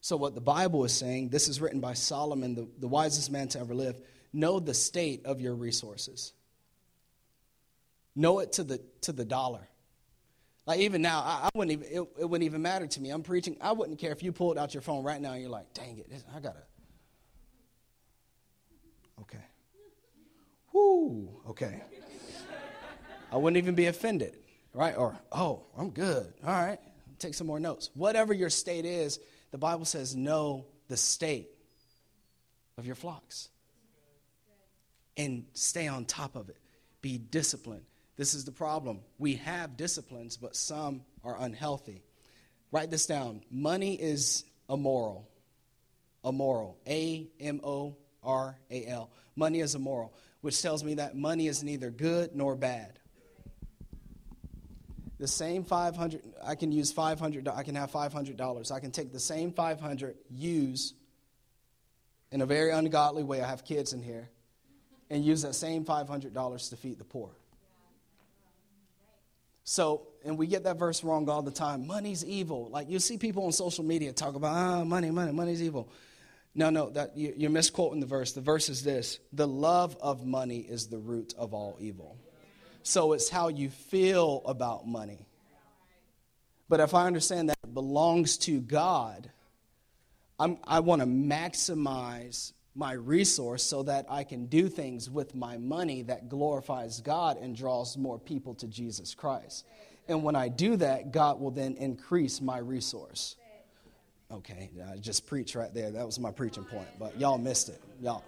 [0.00, 3.48] So, what the Bible is saying, this is written by Solomon, the, the wisest man
[3.48, 3.98] to ever live.
[4.32, 6.32] Know the state of your resources.
[8.14, 9.66] Know it to the, to the dollar.
[10.66, 13.10] Like even now, I, I wouldn't even, it, it, wouldn't even matter to me.
[13.10, 13.56] I'm preaching.
[13.60, 15.98] I wouldn't care if you pulled out your phone right now and you're like, dang
[15.98, 16.62] it, I gotta.
[19.20, 19.44] Okay.
[20.72, 21.82] Whoo, okay.
[23.30, 24.36] I wouldn't even be offended,
[24.72, 24.96] right?
[24.96, 26.32] Or, oh, I'm good.
[26.44, 26.78] All right,
[27.24, 27.90] take some more notes.
[27.94, 29.18] Whatever your state is,
[29.50, 31.48] the Bible says know the state
[32.76, 33.48] of your flocks
[35.16, 36.58] and stay on top of it.
[37.02, 37.84] Be disciplined.
[38.16, 39.00] This is the problem.
[39.18, 42.02] We have disciplines, but some are unhealthy.
[42.70, 43.42] Write this down.
[43.50, 45.28] Money is immoral.
[46.24, 46.78] Immoral.
[46.86, 49.10] A M O R A L.
[49.36, 52.98] Money is immoral which tells me that money is neither good nor bad.
[55.18, 58.72] The same 500, I can use 500, I can have $500.
[58.72, 60.94] I can take the same 500, use
[62.34, 64.28] in a very ungodly way, I have kids in here,
[65.08, 67.30] and use that same $500 to feed the poor.
[69.62, 71.86] So, and we get that verse wrong all the time.
[71.86, 72.68] Money's evil.
[72.70, 75.88] Like you see people on social media talk about, ah, money, money, money's evil.
[76.56, 78.32] No, no, that you're misquoting the verse.
[78.32, 82.16] The verse is this: the love of money is the root of all evil.
[82.84, 85.26] So it's how you feel about money.
[86.68, 89.30] But if I understand that it belongs to God,
[90.38, 95.56] I'm, i want to maximize my resource so that I can do things with my
[95.56, 99.64] money that glorifies God and draws more people to Jesus Christ.
[100.06, 103.36] And when I do that, God will then increase my resource.
[104.30, 105.90] Okay, I just preached right there.
[105.90, 107.80] That was my preaching point, but y'all missed it.
[108.02, 108.24] Y'all.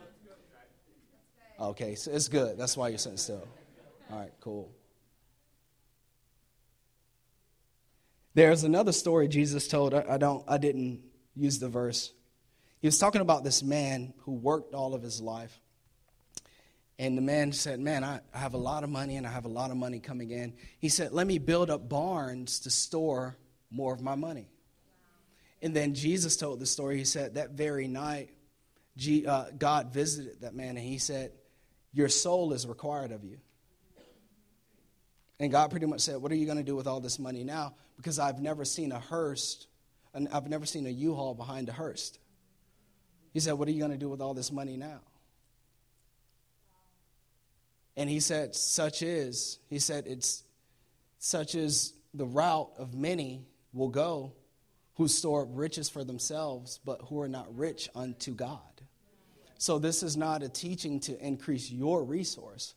[1.60, 2.56] Okay, so it's good.
[2.56, 3.46] That's why you're sitting still.
[4.10, 4.72] All right, cool.
[8.34, 9.94] There's another story Jesus told.
[9.94, 11.00] I don't I didn't
[11.34, 12.12] use the verse.
[12.80, 15.58] He was talking about this man who worked all of his life.
[16.98, 19.50] And the man said, Man, I, have a lot of money and I have a
[19.50, 20.54] lot of money coming in.
[20.78, 23.36] He said, Let me build up barns to store
[23.70, 24.48] more of my money.
[25.62, 26.98] And then Jesus told the story.
[26.98, 28.30] He said, That very night,
[29.26, 31.32] uh, God visited that man and he said,
[31.92, 33.38] Your soul is required of you.
[35.38, 37.44] And God pretty much said, What are you going to do with all this money
[37.44, 37.75] now?
[37.96, 39.66] Because I've never seen a hearse,
[40.14, 42.18] and I've never seen a U Haul behind a hearse.
[43.33, 45.01] He said, What are you going to do with all this money now?
[47.96, 50.42] And he said, Such is, he said, it's
[51.18, 54.33] such is the route of many will go
[54.94, 58.61] who store up riches for themselves, but who are not rich unto God.
[59.59, 62.75] So this is not a teaching to increase your resource.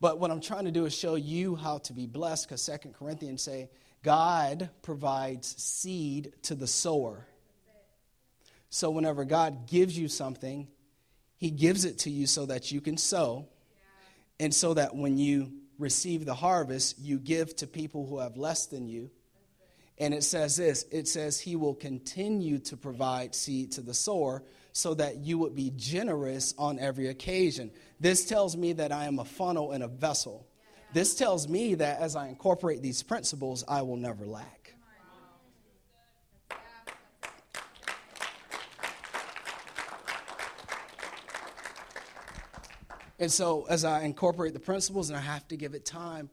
[0.00, 2.94] But what I'm trying to do is show you how to be blessed, because Second
[2.94, 3.70] Corinthians say,
[4.02, 7.26] God provides seed to the sower.
[8.68, 10.68] So whenever God gives you something,
[11.38, 13.48] He gives it to you so that you can sow,
[14.38, 18.66] and so that when you receive the harvest, you give to people who have less
[18.66, 19.10] than you.
[19.98, 24.42] And it says this it says, He will continue to provide seed to the sower
[24.76, 27.70] so that you would be generous on every occasion.
[27.98, 30.46] This tells me that I am a funnel and a vessel.
[30.92, 34.74] This tells me that as I incorporate these principles, I will never lack.
[43.18, 46.28] And so, as I incorporate the principles, and I have to give it time,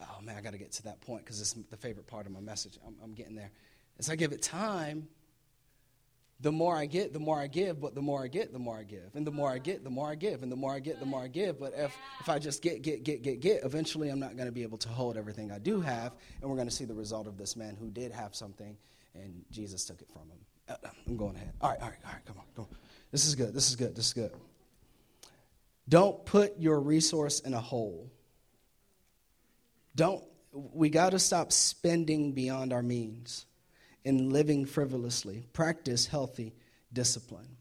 [0.00, 2.32] oh man, I got to get to that point because it's the favorite part of
[2.32, 2.78] my message.
[2.86, 3.50] I'm, I'm, getting there.
[3.98, 5.08] As I give it time,
[6.40, 8.78] the more I get, the more I give, but the more I get, the more
[8.78, 9.10] I give.
[9.14, 10.44] And the more I get, the more I give.
[10.44, 11.58] And the more I get, the more I give.
[11.58, 14.52] But if, if I just get, get, get, get, get, eventually I'm not going to
[14.52, 16.12] be able to hold everything I do have.
[16.40, 18.76] And we're going to see the result of this man who did have something,
[19.14, 20.38] and Jesus took it from him.
[20.68, 21.52] Uh, I'm going ahead.
[21.60, 22.76] All right, all right, all right, come on, come on.
[23.10, 24.32] This is good, this is good, this is good.
[25.88, 28.12] Don't put your resource in a hole.
[29.96, 30.22] Don't,
[30.52, 33.46] we got to stop spending beyond our means
[34.04, 35.46] and living frivolously.
[35.52, 36.54] Practice healthy
[36.92, 37.58] discipline.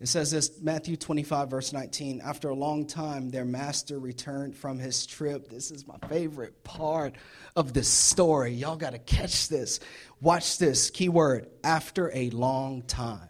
[0.00, 2.20] It says this Matthew 25, verse 19.
[2.20, 5.48] After a long time, their master returned from his trip.
[5.48, 7.14] This is my favorite part
[7.56, 8.52] of this story.
[8.52, 9.80] Y'all got to catch this.
[10.20, 13.28] Watch this keyword after a long time.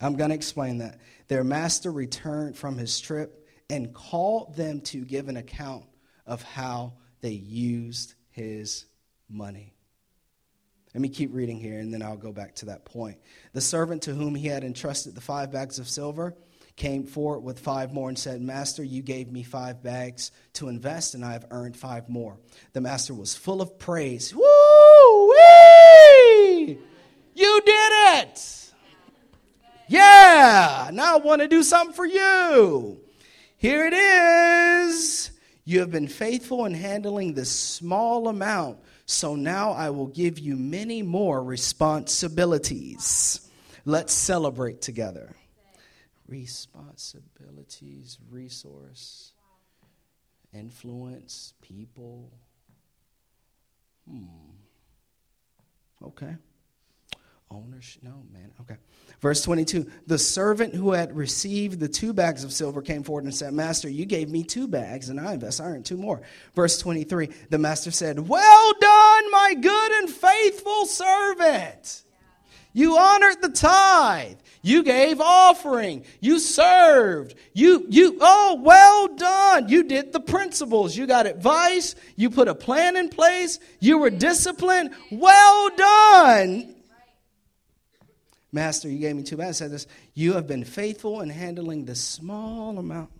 [0.00, 0.98] I'm going to explain that.
[1.28, 5.84] Their master returned from his trip and called them to give an account
[6.26, 8.84] of how they used his
[9.28, 9.72] money.
[10.92, 13.18] Let me keep reading here and then I'll go back to that point.
[13.52, 16.34] The servant to whom he had entrusted the five bags of silver
[16.74, 21.14] came forward with five more and said, Master, you gave me five bags to invest,
[21.14, 22.36] and I have earned five more.
[22.72, 24.34] The master was full of praise.
[24.34, 24.42] Woo!
[27.36, 28.72] You did it!
[29.86, 33.00] Yeah, now I want to do something for you.
[33.56, 35.30] Here it is.
[35.64, 40.56] You have been faithful in handling this small amount, so now I will give you
[40.56, 43.48] many more responsibilities.
[43.86, 45.34] Let's celebrate together.
[46.28, 49.32] Responsibilities, resource,
[50.52, 52.30] influence, people.
[54.08, 54.26] Hmm.
[56.02, 56.36] Okay.
[57.50, 58.02] Ownership.
[58.02, 58.50] No, man.
[58.60, 58.76] Okay.
[59.20, 63.34] Verse 22 The servant who had received the two bags of silver came forward and
[63.34, 65.60] said, Master, you gave me two bags, and I invest.
[65.60, 66.22] I earned two more.
[66.54, 72.02] Verse 23 The master said, Well done, my good and faithful servant.
[72.74, 74.36] You honored the tithe.
[74.60, 76.04] You gave offering.
[76.20, 77.34] You served.
[77.52, 79.68] You, you, oh, well done.
[79.68, 80.96] You did the principles.
[80.96, 81.94] You got advice.
[82.16, 83.60] You put a plan in place.
[83.78, 84.90] You were disciplined.
[85.12, 86.73] Well done.
[88.54, 89.56] Master, you gave me two bags.
[89.56, 93.10] said this, you have been faithful in handling this small amount.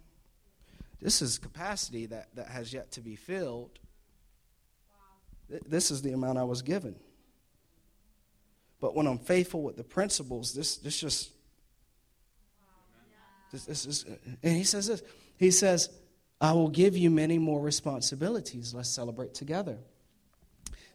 [1.03, 3.80] this is capacity that, that has yet to be filled.
[5.51, 5.59] Wow.
[5.66, 6.95] This is the amount I was given.
[8.80, 11.30] But when I'm faithful with the principles, this, this just,
[13.51, 14.05] this, this is,
[14.41, 15.03] and he says this,
[15.37, 15.91] he says,
[16.41, 18.72] I will give you many more responsibilities.
[18.72, 19.78] Let's celebrate together.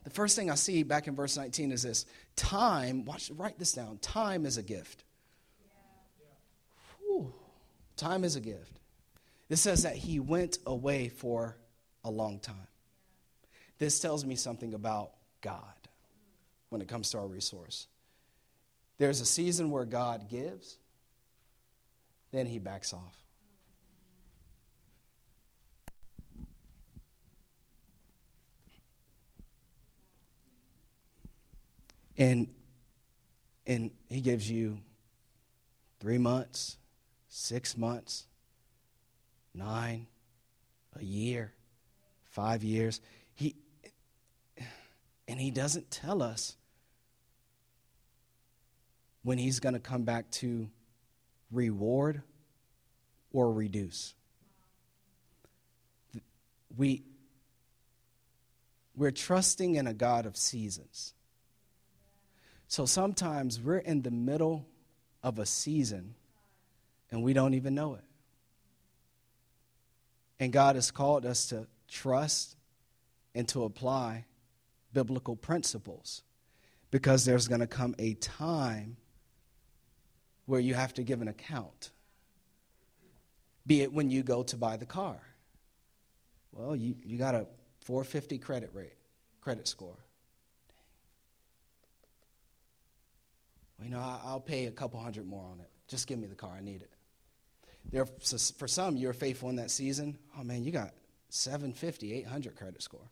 [0.03, 3.73] The first thing I see back in verse 19 is this time, watch, write this
[3.73, 3.97] down.
[3.99, 5.03] Time is a gift.
[6.99, 7.33] Whew,
[7.97, 8.79] time is a gift.
[9.49, 11.57] This says that he went away for
[12.03, 12.55] a long time.
[13.77, 15.61] This tells me something about God
[16.69, 17.87] when it comes to our resource.
[18.97, 20.77] There's a season where God gives,
[22.31, 23.18] then he backs off.
[32.19, 32.49] And
[33.65, 34.79] and he gives you
[35.99, 36.77] three months,
[37.29, 38.27] six months,
[39.53, 40.07] nine,
[40.99, 41.53] a year,
[42.25, 43.01] five years.
[43.33, 43.55] He
[45.27, 46.55] and he doesn't tell us
[49.23, 50.69] when he's going to come back to
[51.51, 52.23] reward
[53.31, 54.15] or reduce.
[56.75, 57.03] We,
[58.95, 61.13] we're trusting in a God of seasons.
[62.69, 64.63] So sometimes we're in the middle
[65.23, 66.13] of a season
[67.09, 68.03] and we don't even know it.
[70.39, 72.55] And God has called us to trust
[73.33, 74.25] and to apply
[74.93, 76.21] biblical principles
[76.91, 78.97] because there's going to come a time
[80.45, 81.89] where you have to give an account.
[83.65, 85.19] Be it when you go to buy the car.
[86.51, 87.47] Well, you, you got a
[87.81, 88.93] 450 credit rate,
[89.41, 89.97] credit score.
[93.83, 95.69] You know, I'll pay a couple hundred more on it.
[95.87, 96.53] Just give me the car.
[96.57, 96.91] I need it.
[97.91, 100.17] There, for some, you're faithful in that season.
[100.37, 100.93] Oh man, you got
[101.29, 103.09] 750, 800 credit score.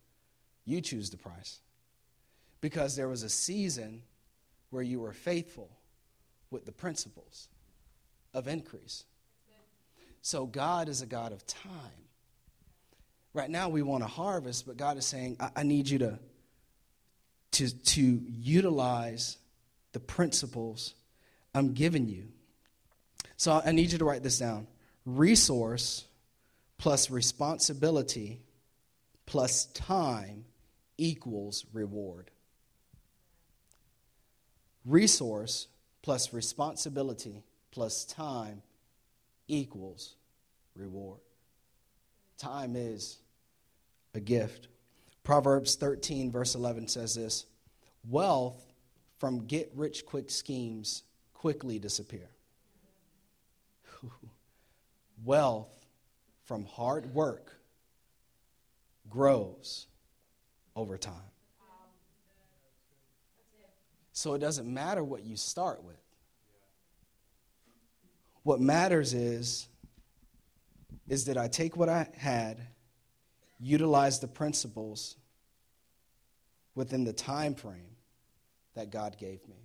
[0.64, 1.60] You choose the price.
[2.60, 4.02] Because there was a season
[4.70, 5.70] where you were faithful
[6.50, 7.48] with the principles
[8.34, 9.04] of increase.
[10.22, 11.72] So God is a God of time.
[13.32, 16.18] Right now we want to harvest, but God is saying, I, I need you to,
[17.52, 19.38] to, to utilize
[19.98, 20.94] the principles
[21.52, 22.28] I'm giving you.
[23.36, 24.68] So I need you to write this down.
[25.04, 26.04] Resource
[26.78, 28.40] plus responsibility
[29.26, 30.44] plus time
[30.98, 32.30] equals reward.
[34.84, 35.66] Resource
[36.02, 37.42] plus responsibility
[37.72, 38.62] plus time
[39.48, 40.14] equals
[40.76, 41.18] reward.
[42.36, 43.18] Time is
[44.14, 44.68] a gift.
[45.24, 47.46] Proverbs 13, verse 11 says this
[48.08, 48.67] Wealth
[49.18, 51.02] from get rich quick schemes
[51.34, 52.30] quickly disappear.
[55.24, 55.86] Wealth
[56.44, 57.60] from hard work
[59.10, 59.86] grows
[60.74, 61.14] over time.
[64.12, 65.96] So it doesn't matter what you start with.
[68.42, 69.68] What matters is
[71.08, 72.60] is that I take what I had,
[73.58, 75.16] utilize the principles
[76.74, 77.97] within the time frame
[78.78, 79.56] that God gave me.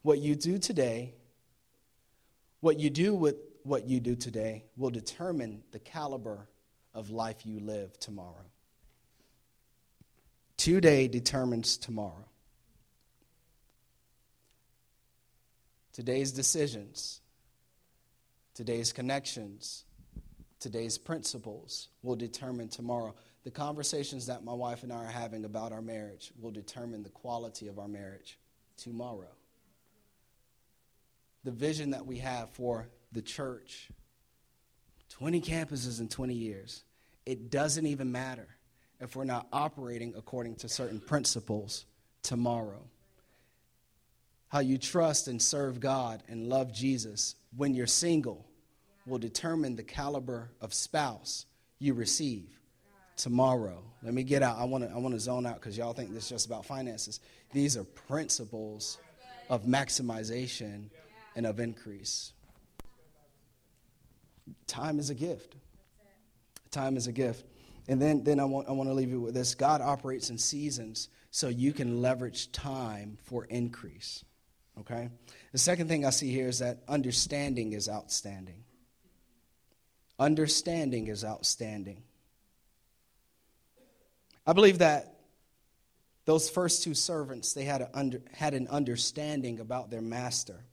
[0.00, 1.12] What you do today,
[2.60, 6.48] what you do with what you do today will determine the caliber
[6.94, 8.46] of life you live tomorrow.
[10.56, 12.24] Today determines tomorrow.
[15.92, 17.20] Today's decisions,
[18.54, 19.84] today's connections,
[20.60, 23.14] today's principles will determine tomorrow.
[23.46, 27.10] The conversations that my wife and I are having about our marriage will determine the
[27.10, 28.40] quality of our marriage
[28.76, 29.30] tomorrow.
[31.44, 33.88] The vision that we have for the church
[35.10, 36.82] 20 campuses in 20 years.
[37.24, 38.48] It doesn't even matter
[38.98, 41.86] if we're not operating according to certain principles
[42.24, 42.82] tomorrow.
[44.48, 48.44] How you trust and serve God and love Jesus when you're single
[49.06, 51.46] will determine the caliber of spouse
[51.78, 52.55] you receive
[53.16, 53.82] tomorrow.
[54.02, 54.58] Let me get out.
[54.58, 56.64] I want to I want to zone out because y'all think this is just about
[56.64, 57.20] finances.
[57.52, 58.98] These are principles
[59.48, 60.90] of maximization
[61.34, 62.32] and of increase.
[64.66, 65.54] Time is a gift.
[66.70, 67.44] Time is a gift.
[67.88, 70.38] And then, then I, want, I want to leave you with this God operates in
[70.38, 74.24] seasons so you can leverage time for increase.
[74.80, 75.08] Okay?
[75.52, 78.64] The second thing I see here is that understanding is outstanding.
[80.18, 82.02] Understanding is outstanding.
[84.46, 85.16] I believe that
[86.24, 90.64] those first two servants, they had, under, had an understanding about their master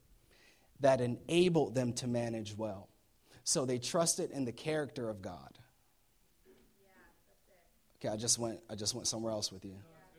[0.79, 2.89] that enabled them to manage well.
[3.43, 5.57] So they trusted in the character of God.
[7.97, 9.75] Okay, I just went I just went somewhere else with you.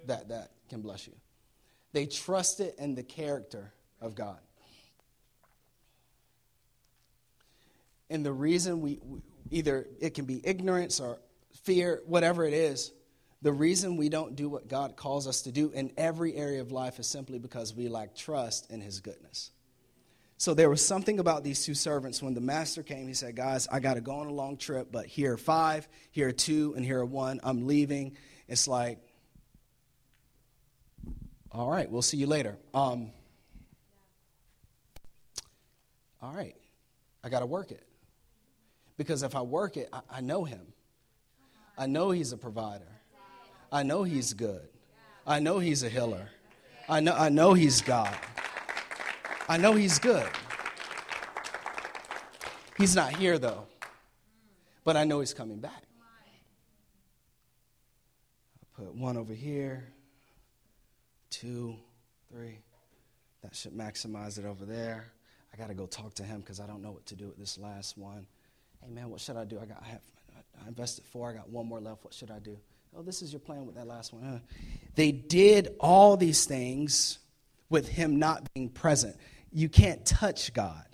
[0.07, 1.13] That that can bless you.
[1.93, 4.39] They trusted in the character of God.
[8.09, 11.19] And the reason we, we either it can be ignorance or
[11.63, 12.93] fear, whatever it is,
[13.45, 16.73] the reason we don't do what God calls us to do in every area of
[16.73, 19.51] life is simply because we lack trust in His goodness.
[20.39, 22.23] So there was something about these two servants.
[22.23, 24.89] When the master came, he said, Guys, I got to go on a long trip,
[24.91, 27.39] but here are five, here are two, and here are one.
[27.45, 28.17] I'm leaving.
[28.49, 28.99] It's like,
[31.53, 32.57] all right, we'll see you later.
[32.73, 33.11] Um,
[36.23, 36.57] all right,
[37.23, 37.87] I got to work it.
[38.97, 40.73] Because if I work it, I, I know him.
[41.77, 42.94] I know he's a provider.
[43.73, 44.69] I know he's good.
[45.27, 46.29] I know he's a healer.
[46.89, 48.15] I know, I know he's God.
[49.49, 50.29] I know he's good.
[52.77, 53.67] He's not here, though.
[54.85, 55.83] But I know he's coming back.
[58.63, 59.85] I put one over here,
[61.31, 61.77] two,
[62.31, 62.59] three.
[63.43, 65.07] That should maximize it over there.
[65.53, 67.39] I got to go talk to him because I don't know what to do with
[67.39, 68.27] this last one.
[68.83, 69.59] Hey, man, what should I do?
[69.61, 70.03] I, got, I, have,
[70.65, 71.31] I invested four.
[71.31, 72.05] I got one more left.
[72.05, 72.59] What should I do?
[72.97, 74.23] Oh, this is your plan with that last one.
[74.23, 74.39] Huh?
[74.95, 77.19] They did all these things
[77.69, 79.17] with him not being present
[79.55, 80.85] you can't touch God.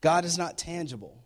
[0.00, 1.18] God is not tangible.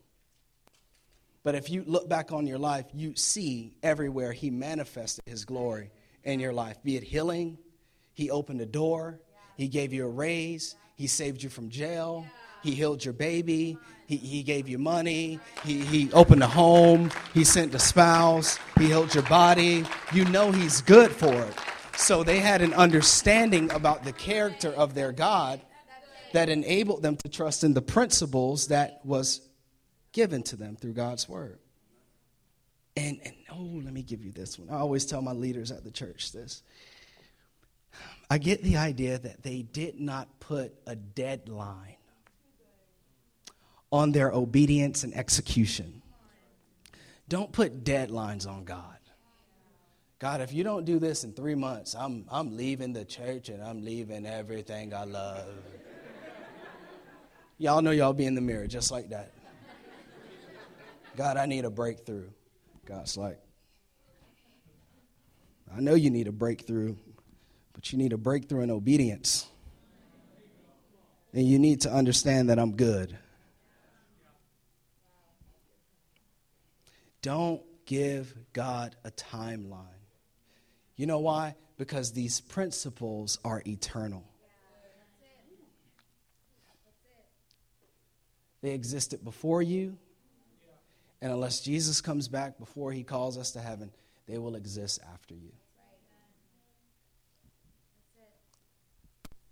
[1.45, 5.91] But if you look back on your life, you see everywhere He manifested His glory
[6.25, 6.83] in your life.
[6.83, 7.59] Be it healing,
[8.15, 9.21] He opened a door,
[9.57, 12.27] He gave you a raise, He saved you from jail,
[12.63, 17.45] He healed your baby, He, he gave you money, he, he opened a home, He
[17.45, 19.85] sent a spouse, He healed your body.
[20.13, 21.55] You know He's good for it.
[21.97, 25.61] So they had an understanding about the character of their God
[26.33, 29.41] that enabled them to trust in the principles that was
[30.13, 31.59] given to them through God's word.
[32.97, 34.69] And, and oh, let me give you this one.
[34.71, 36.63] I always tell my leaders at the church this.
[38.31, 41.92] I get the idea that they did not put a deadline
[43.93, 46.03] on their obedience and execution.
[47.29, 48.97] Don't put deadlines on God.
[50.19, 53.63] God, if you don't do this in three months, I'm, I'm leaving the church and
[53.63, 55.47] I'm leaving everything I love.
[57.59, 59.33] y'all know y'all be in the mirror just like that.
[61.17, 62.29] God, I need a breakthrough.
[62.87, 63.39] God's like,
[65.77, 66.95] I know you need a breakthrough,
[67.73, 69.47] but you need a breakthrough in obedience.
[71.35, 73.19] And you need to understand that I'm good.
[77.23, 79.87] Don't give God a timeline.
[80.97, 81.55] You know why?
[81.79, 84.25] Because these principles are eternal.
[88.61, 89.99] They existed before you.
[91.21, 93.93] And unless Jesus comes back before he calls us to heaven,
[94.27, 95.53] they will exist after you.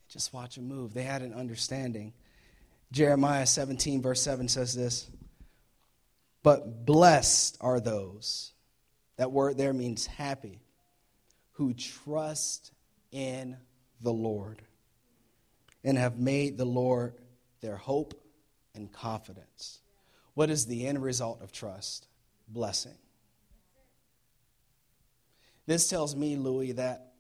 [0.09, 0.93] Just watch them move.
[0.93, 2.13] They had an understanding.
[2.91, 5.09] Jeremiah 17, verse 7 says this
[6.43, 8.53] But blessed are those.
[9.17, 10.61] That word there means happy
[11.53, 12.73] who trust
[13.13, 13.57] in
[14.01, 14.63] the Lord
[15.85, 17.15] and have made the Lord
[17.61, 18.15] their hope
[18.75, 19.81] and confidence.
[20.35, 22.07] What is the end result of trust?
[22.49, 22.97] Blessing.
[25.67, 27.13] This tells me, Louis, that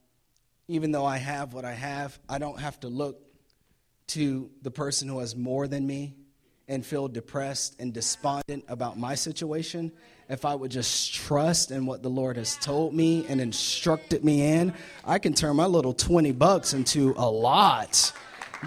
[0.69, 3.21] even though I have what I have, I don't have to look
[4.09, 6.15] to the person who has more than me
[6.71, 9.93] and feel depressed and despondent about my situation
[10.31, 14.47] if I would just trust in what the Lord has told me and instructed me
[14.59, 14.73] in,
[15.05, 18.13] I can turn my little 20 bucks into a lot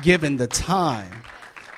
[0.02, 1.24] given the time.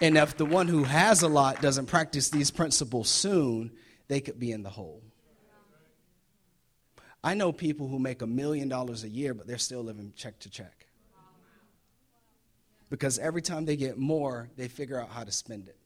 [0.01, 3.71] And if the one who has a lot doesn't practice these principles soon,
[4.07, 5.03] they could be in the hole.
[7.23, 10.39] I know people who make a million dollars a year, but they're still living check
[10.39, 10.88] to check.
[12.89, 15.78] Because every time they get more, they figure out how to spend it.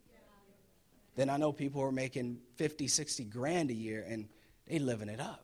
[1.19, 4.29] Then I know people are making 50, 60 grand a year and
[4.65, 5.43] they living it up.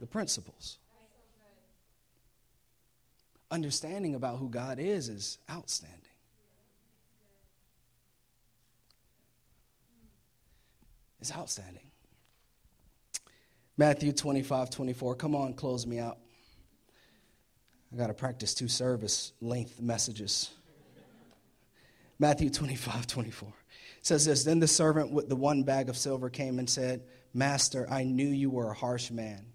[0.00, 0.78] The principles.
[3.50, 6.00] Understanding about who God is is outstanding.
[11.20, 11.84] It's outstanding.
[13.76, 15.16] Matthew 25, 24.
[15.16, 16.16] Come on, close me out.
[17.96, 20.50] I got to practice two service length messages.
[22.18, 23.54] Matthew 25, 24
[24.02, 27.86] says this Then the servant with the one bag of silver came and said, Master,
[27.90, 29.46] I knew you were a harsh man,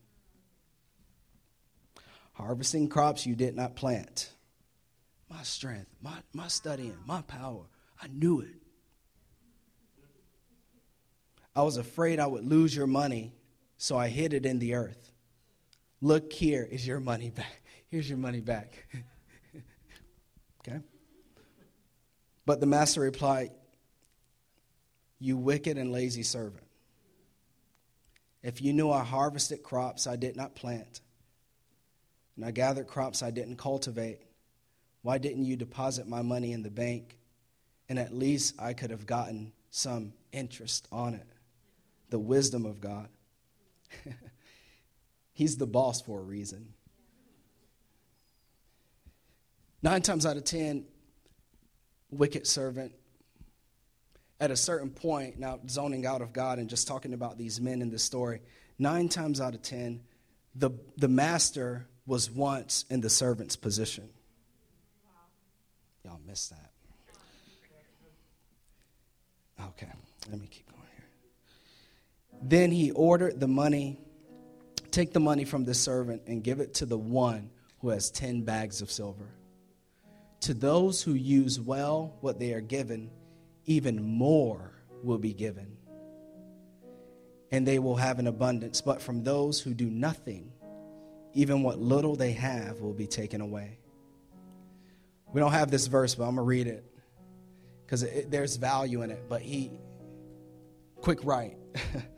[2.34, 4.32] harvesting crops you did not plant,
[5.30, 7.66] my strength, my, my studying, my power.
[8.02, 8.56] I knew it.
[11.56, 13.36] I was afraid I would lose your money,
[13.78, 15.12] so I hid it in the earth.
[16.02, 17.61] Look here is your money back.
[17.92, 18.88] Here's your money back.
[20.62, 20.80] okay?
[22.46, 23.52] But the master replied,
[25.20, 26.64] You wicked and lazy servant.
[28.42, 31.02] If you knew I harvested crops I did not plant,
[32.38, 34.22] and I gathered crops I didn't cultivate,
[35.02, 37.18] why didn't you deposit my money in the bank?
[37.90, 41.28] And at least I could have gotten some interest on it.
[42.10, 43.10] The wisdom of God.
[45.34, 46.74] He's the boss for a reason.
[49.84, 50.86] Nine times out of ten,
[52.12, 52.94] wicked servant,
[54.40, 57.82] at a certain point, now zoning out of God and just talking about these men
[57.82, 58.42] in this story,
[58.80, 60.02] nine times out of ten,
[60.56, 64.10] the, the master was once in the servant's position.
[66.04, 66.72] Y'all missed that.
[69.70, 69.92] Okay,
[70.30, 71.06] let me keep going here.
[72.42, 74.00] Then he ordered the money,
[74.90, 78.42] take the money from the servant and give it to the one who has 10
[78.42, 79.28] bags of silver.
[80.42, 83.12] To those who use well what they are given,
[83.66, 84.72] even more
[85.04, 85.78] will be given.
[87.52, 88.82] And they will have an abundance.
[88.82, 90.52] But from those who do nothing,
[91.34, 93.78] even what little they have will be taken away.
[95.32, 96.86] We don't have this verse, but I'm going to read it
[97.86, 99.24] because there's value in it.
[99.30, 99.72] But he,
[101.02, 101.58] quick right.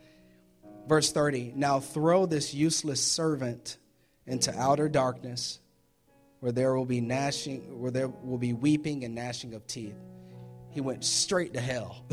[0.87, 3.77] Verse 30 Now throw this useless servant
[4.25, 5.59] into outer darkness
[6.43, 9.95] where there will be gnashing, where there will be weeping and gnashing of teeth.
[10.71, 12.03] He went straight to hell.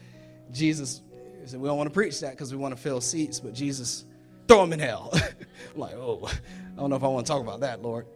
[0.52, 1.02] Jesus
[1.44, 4.04] said, We don't want to preach that because we want to fill seats, but Jesus,
[4.46, 5.10] throw him in hell.
[5.74, 8.06] I'm like, oh, I don't know if I want to talk about that, Lord.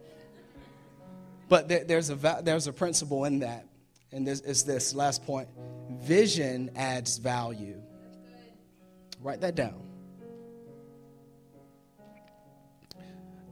[1.49, 3.67] But there, there's, a, there's a principle in that,
[4.13, 5.49] and this is this last point
[5.91, 7.83] vision adds value.
[9.21, 9.83] Write that down.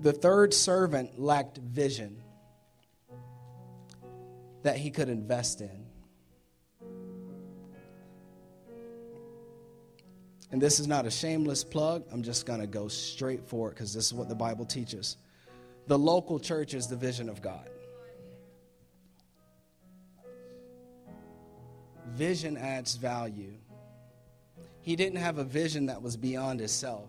[0.02, 2.20] The third servant lacked vision
[4.64, 5.86] that he could invest in.
[10.50, 12.04] And this is not a shameless plug.
[12.10, 15.16] I'm just going to go straight for it because this is what the Bible teaches.
[15.86, 17.70] The local church is the vision of God.
[22.08, 23.54] Vision adds value.
[24.80, 27.08] He didn't have a vision that was beyond himself.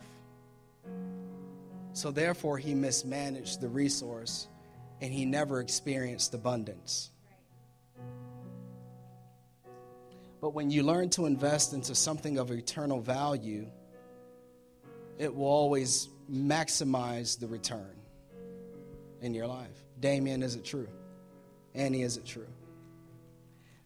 [1.93, 4.47] So therefore, he mismanaged the resource
[5.01, 7.11] and he never experienced abundance.
[10.41, 13.67] But when you learn to invest into something of eternal value,
[15.17, 17.95] it will always maximize the return
[19.21, 19.83] in your life.
[19.99, 20.89] Damien, is it true?
[21.73, 22.47] Annie, is it true?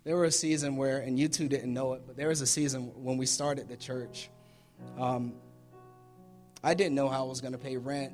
[0.08, 2.48] there was a season where, and you two didn't know it, but there was a
[2.48, 4.30] season when we started the church.
[4.98, 5.34] Um,
[6.68, 8.12] I didn't know how I was going to pay rent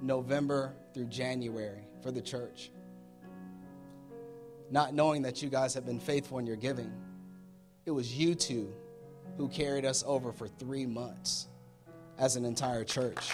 [0.00, 2.70] November through January for the church.
[4.70, 6.90] Not knowing that you guys have been faithful in your giving.
[7.84, 8.72] It was you two
[9.36, 11.48] who carried us over for three months
[12.16, 13.32] as an entire church.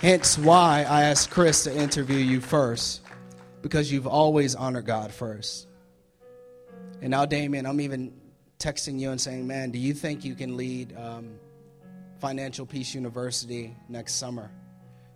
[0.00, 3.02] Hence why I asked Chris to interview you first
[3.62, 5.68] because you've always honored God first.
[7.00, 8.19] And now, Damien, I'm even
[8.60, 11.32] texting you and saying, man, do you think you can lead um,
[12.20, 14.50] Financial Peace University next summer?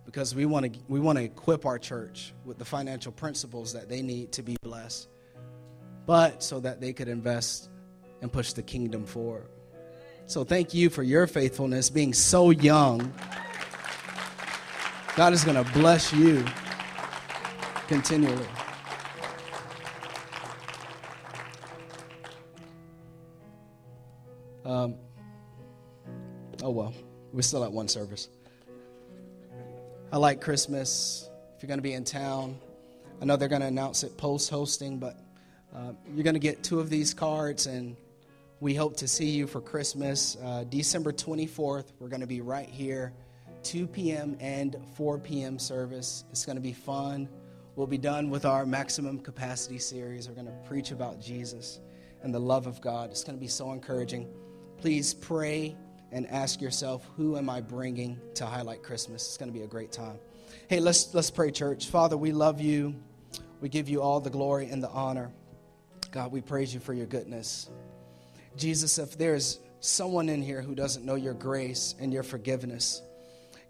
[0.05, 3.89] Because we want to we want to equip our church with the financial principles that
[3.89, 5.07] they need to be blessed,
[6.05, 7.69] but so that they could invest
[8.21, 9.47] and push the kingdom forward.
[10.27, 13.13] So thank you for your faithfulness, being so young.
[15.15, 16.43] God is going to bless you
[17.87, 18.47] continually.
[24.65, 24.95] Um,
[26.63, 26.93] oh, well,
[27.31, 28.29] we're still at one service.
[30.11, 31.29] I like Christmas.
[31.55, 32.57] If you're going to be in town,
[33.21, 35.19] I know they're going to announce it post hosting, but
[35.75, 37.95] uh, you're going to get two of these cards, and
[38.59, 40.35] we hope to see you for Christmas.
[40.43, 43.13] Uh, December 24th, we're going to be right here,
[43.61, 44.35] 2 p.m.
[44.39, 45.59] and 4 p.m.
[45.59, 46.23] service.
[46.31, 47.29] It's going to be fun.
[47.75, 50.27] We'll be done with our maximum capacity series.
[50.27, 51.81] We're going to preach about Jesus
[52.23, 53.11] and the love of God.
[53.11, 54.27] It's going to be so encouraging.
[54.85, 55.75] Please pray
[56.11, 59.25] and ask yourself, who am I bringing to highlight Christmas?
[59.25, 60.19] It's going to be a great time.
[60.67, 61.87] Hey, let's let's pray, church.
[61.87, 62.93] Father, we love you.
[63.61, 65.31] We give you all the glory and the honor.
[66.11, 67.67] God, we praise you for your goodness.
[68.57, 73.01] Jesus, if there's someone in here who doesn't know your grace and your forgiveness,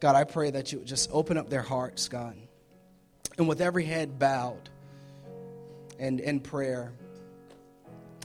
[0.01, 2.35] God, I pray that you would just open up their hearts, God
[3.37, 4.69] And with every head bowed
[5.97, 6.91] and in prayer,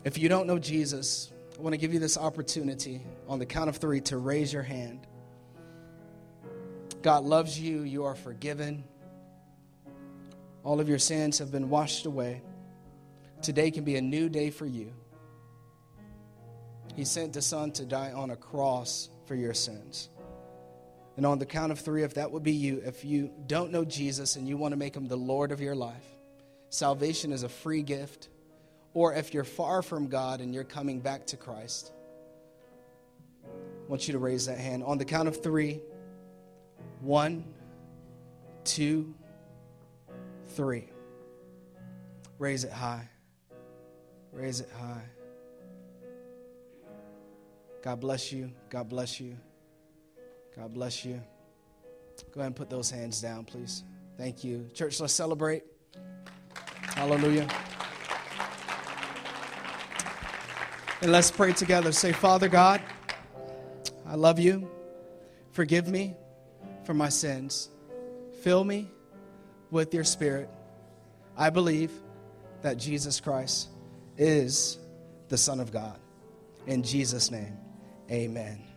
[0.04, 1.30] if you don't know Jesus,
[1.60, 4.62] I want to give you this opportunity on the count of three to raise your
[4.62, 5.06] hand.
[7.02, 8.82] God loves you, you are forgiven.
[10.64, 12.40] All of your sins have been washed away.
[13.42, 14.90] Today can be a new day for you.
[16.96, 20.08] He sent the Son to die on a cross for your sins.
[21.18, 23.84] And on the count of three, if that would be you, if you don't know
[23.84, 26.06] Jesus and you want to make him the Lord of your life,
[26.70, 28.29] salvation is a free gift.
[28.92, 31.92] Or if you're far from God and you're coming back to Christ,
[33.44, 33.48] I
[33.88, 34.82] want you to raise that hand.
[34.84, 35.80] On the count of three
[37.00, 37.44] one,
[38.64, 39.14] two,
[40.48, 40.88] three.
[42.38, 43.08] Raise it high.
[44.32, 45.02] Raise it high.
[47.82, 48.52] God bless you.
[48.68, 49.36] God bless you.
[50.56, 51.22] God bless you.
[52.32, 53.84] Go ahead and put those hands down, please.
[54.18, 54.68] Thank you.
[54.74, 55.64] Church, let's celebrate.
[56.94, 57.48] Hallelujah.
[61.02, 61.92] And let's pray together.
[61.92, 62.82] Say, Father God,
[64.06, 64.70] I love you.
[65.52, 66.14] Forgive me
[66.84, 67.70] for my sins.
[68.42, 68.90] Fill me
[69.70, 70.50] with your spirit.
[71.36, 71.90] I believe
[72.62, 73.68] that Jesus Christ
[74.18, 74.78] is
[75.28, 75.98] the Son of God.
[76.66, 77.56] In Jesus' name,
[78.10, 78.60] amen.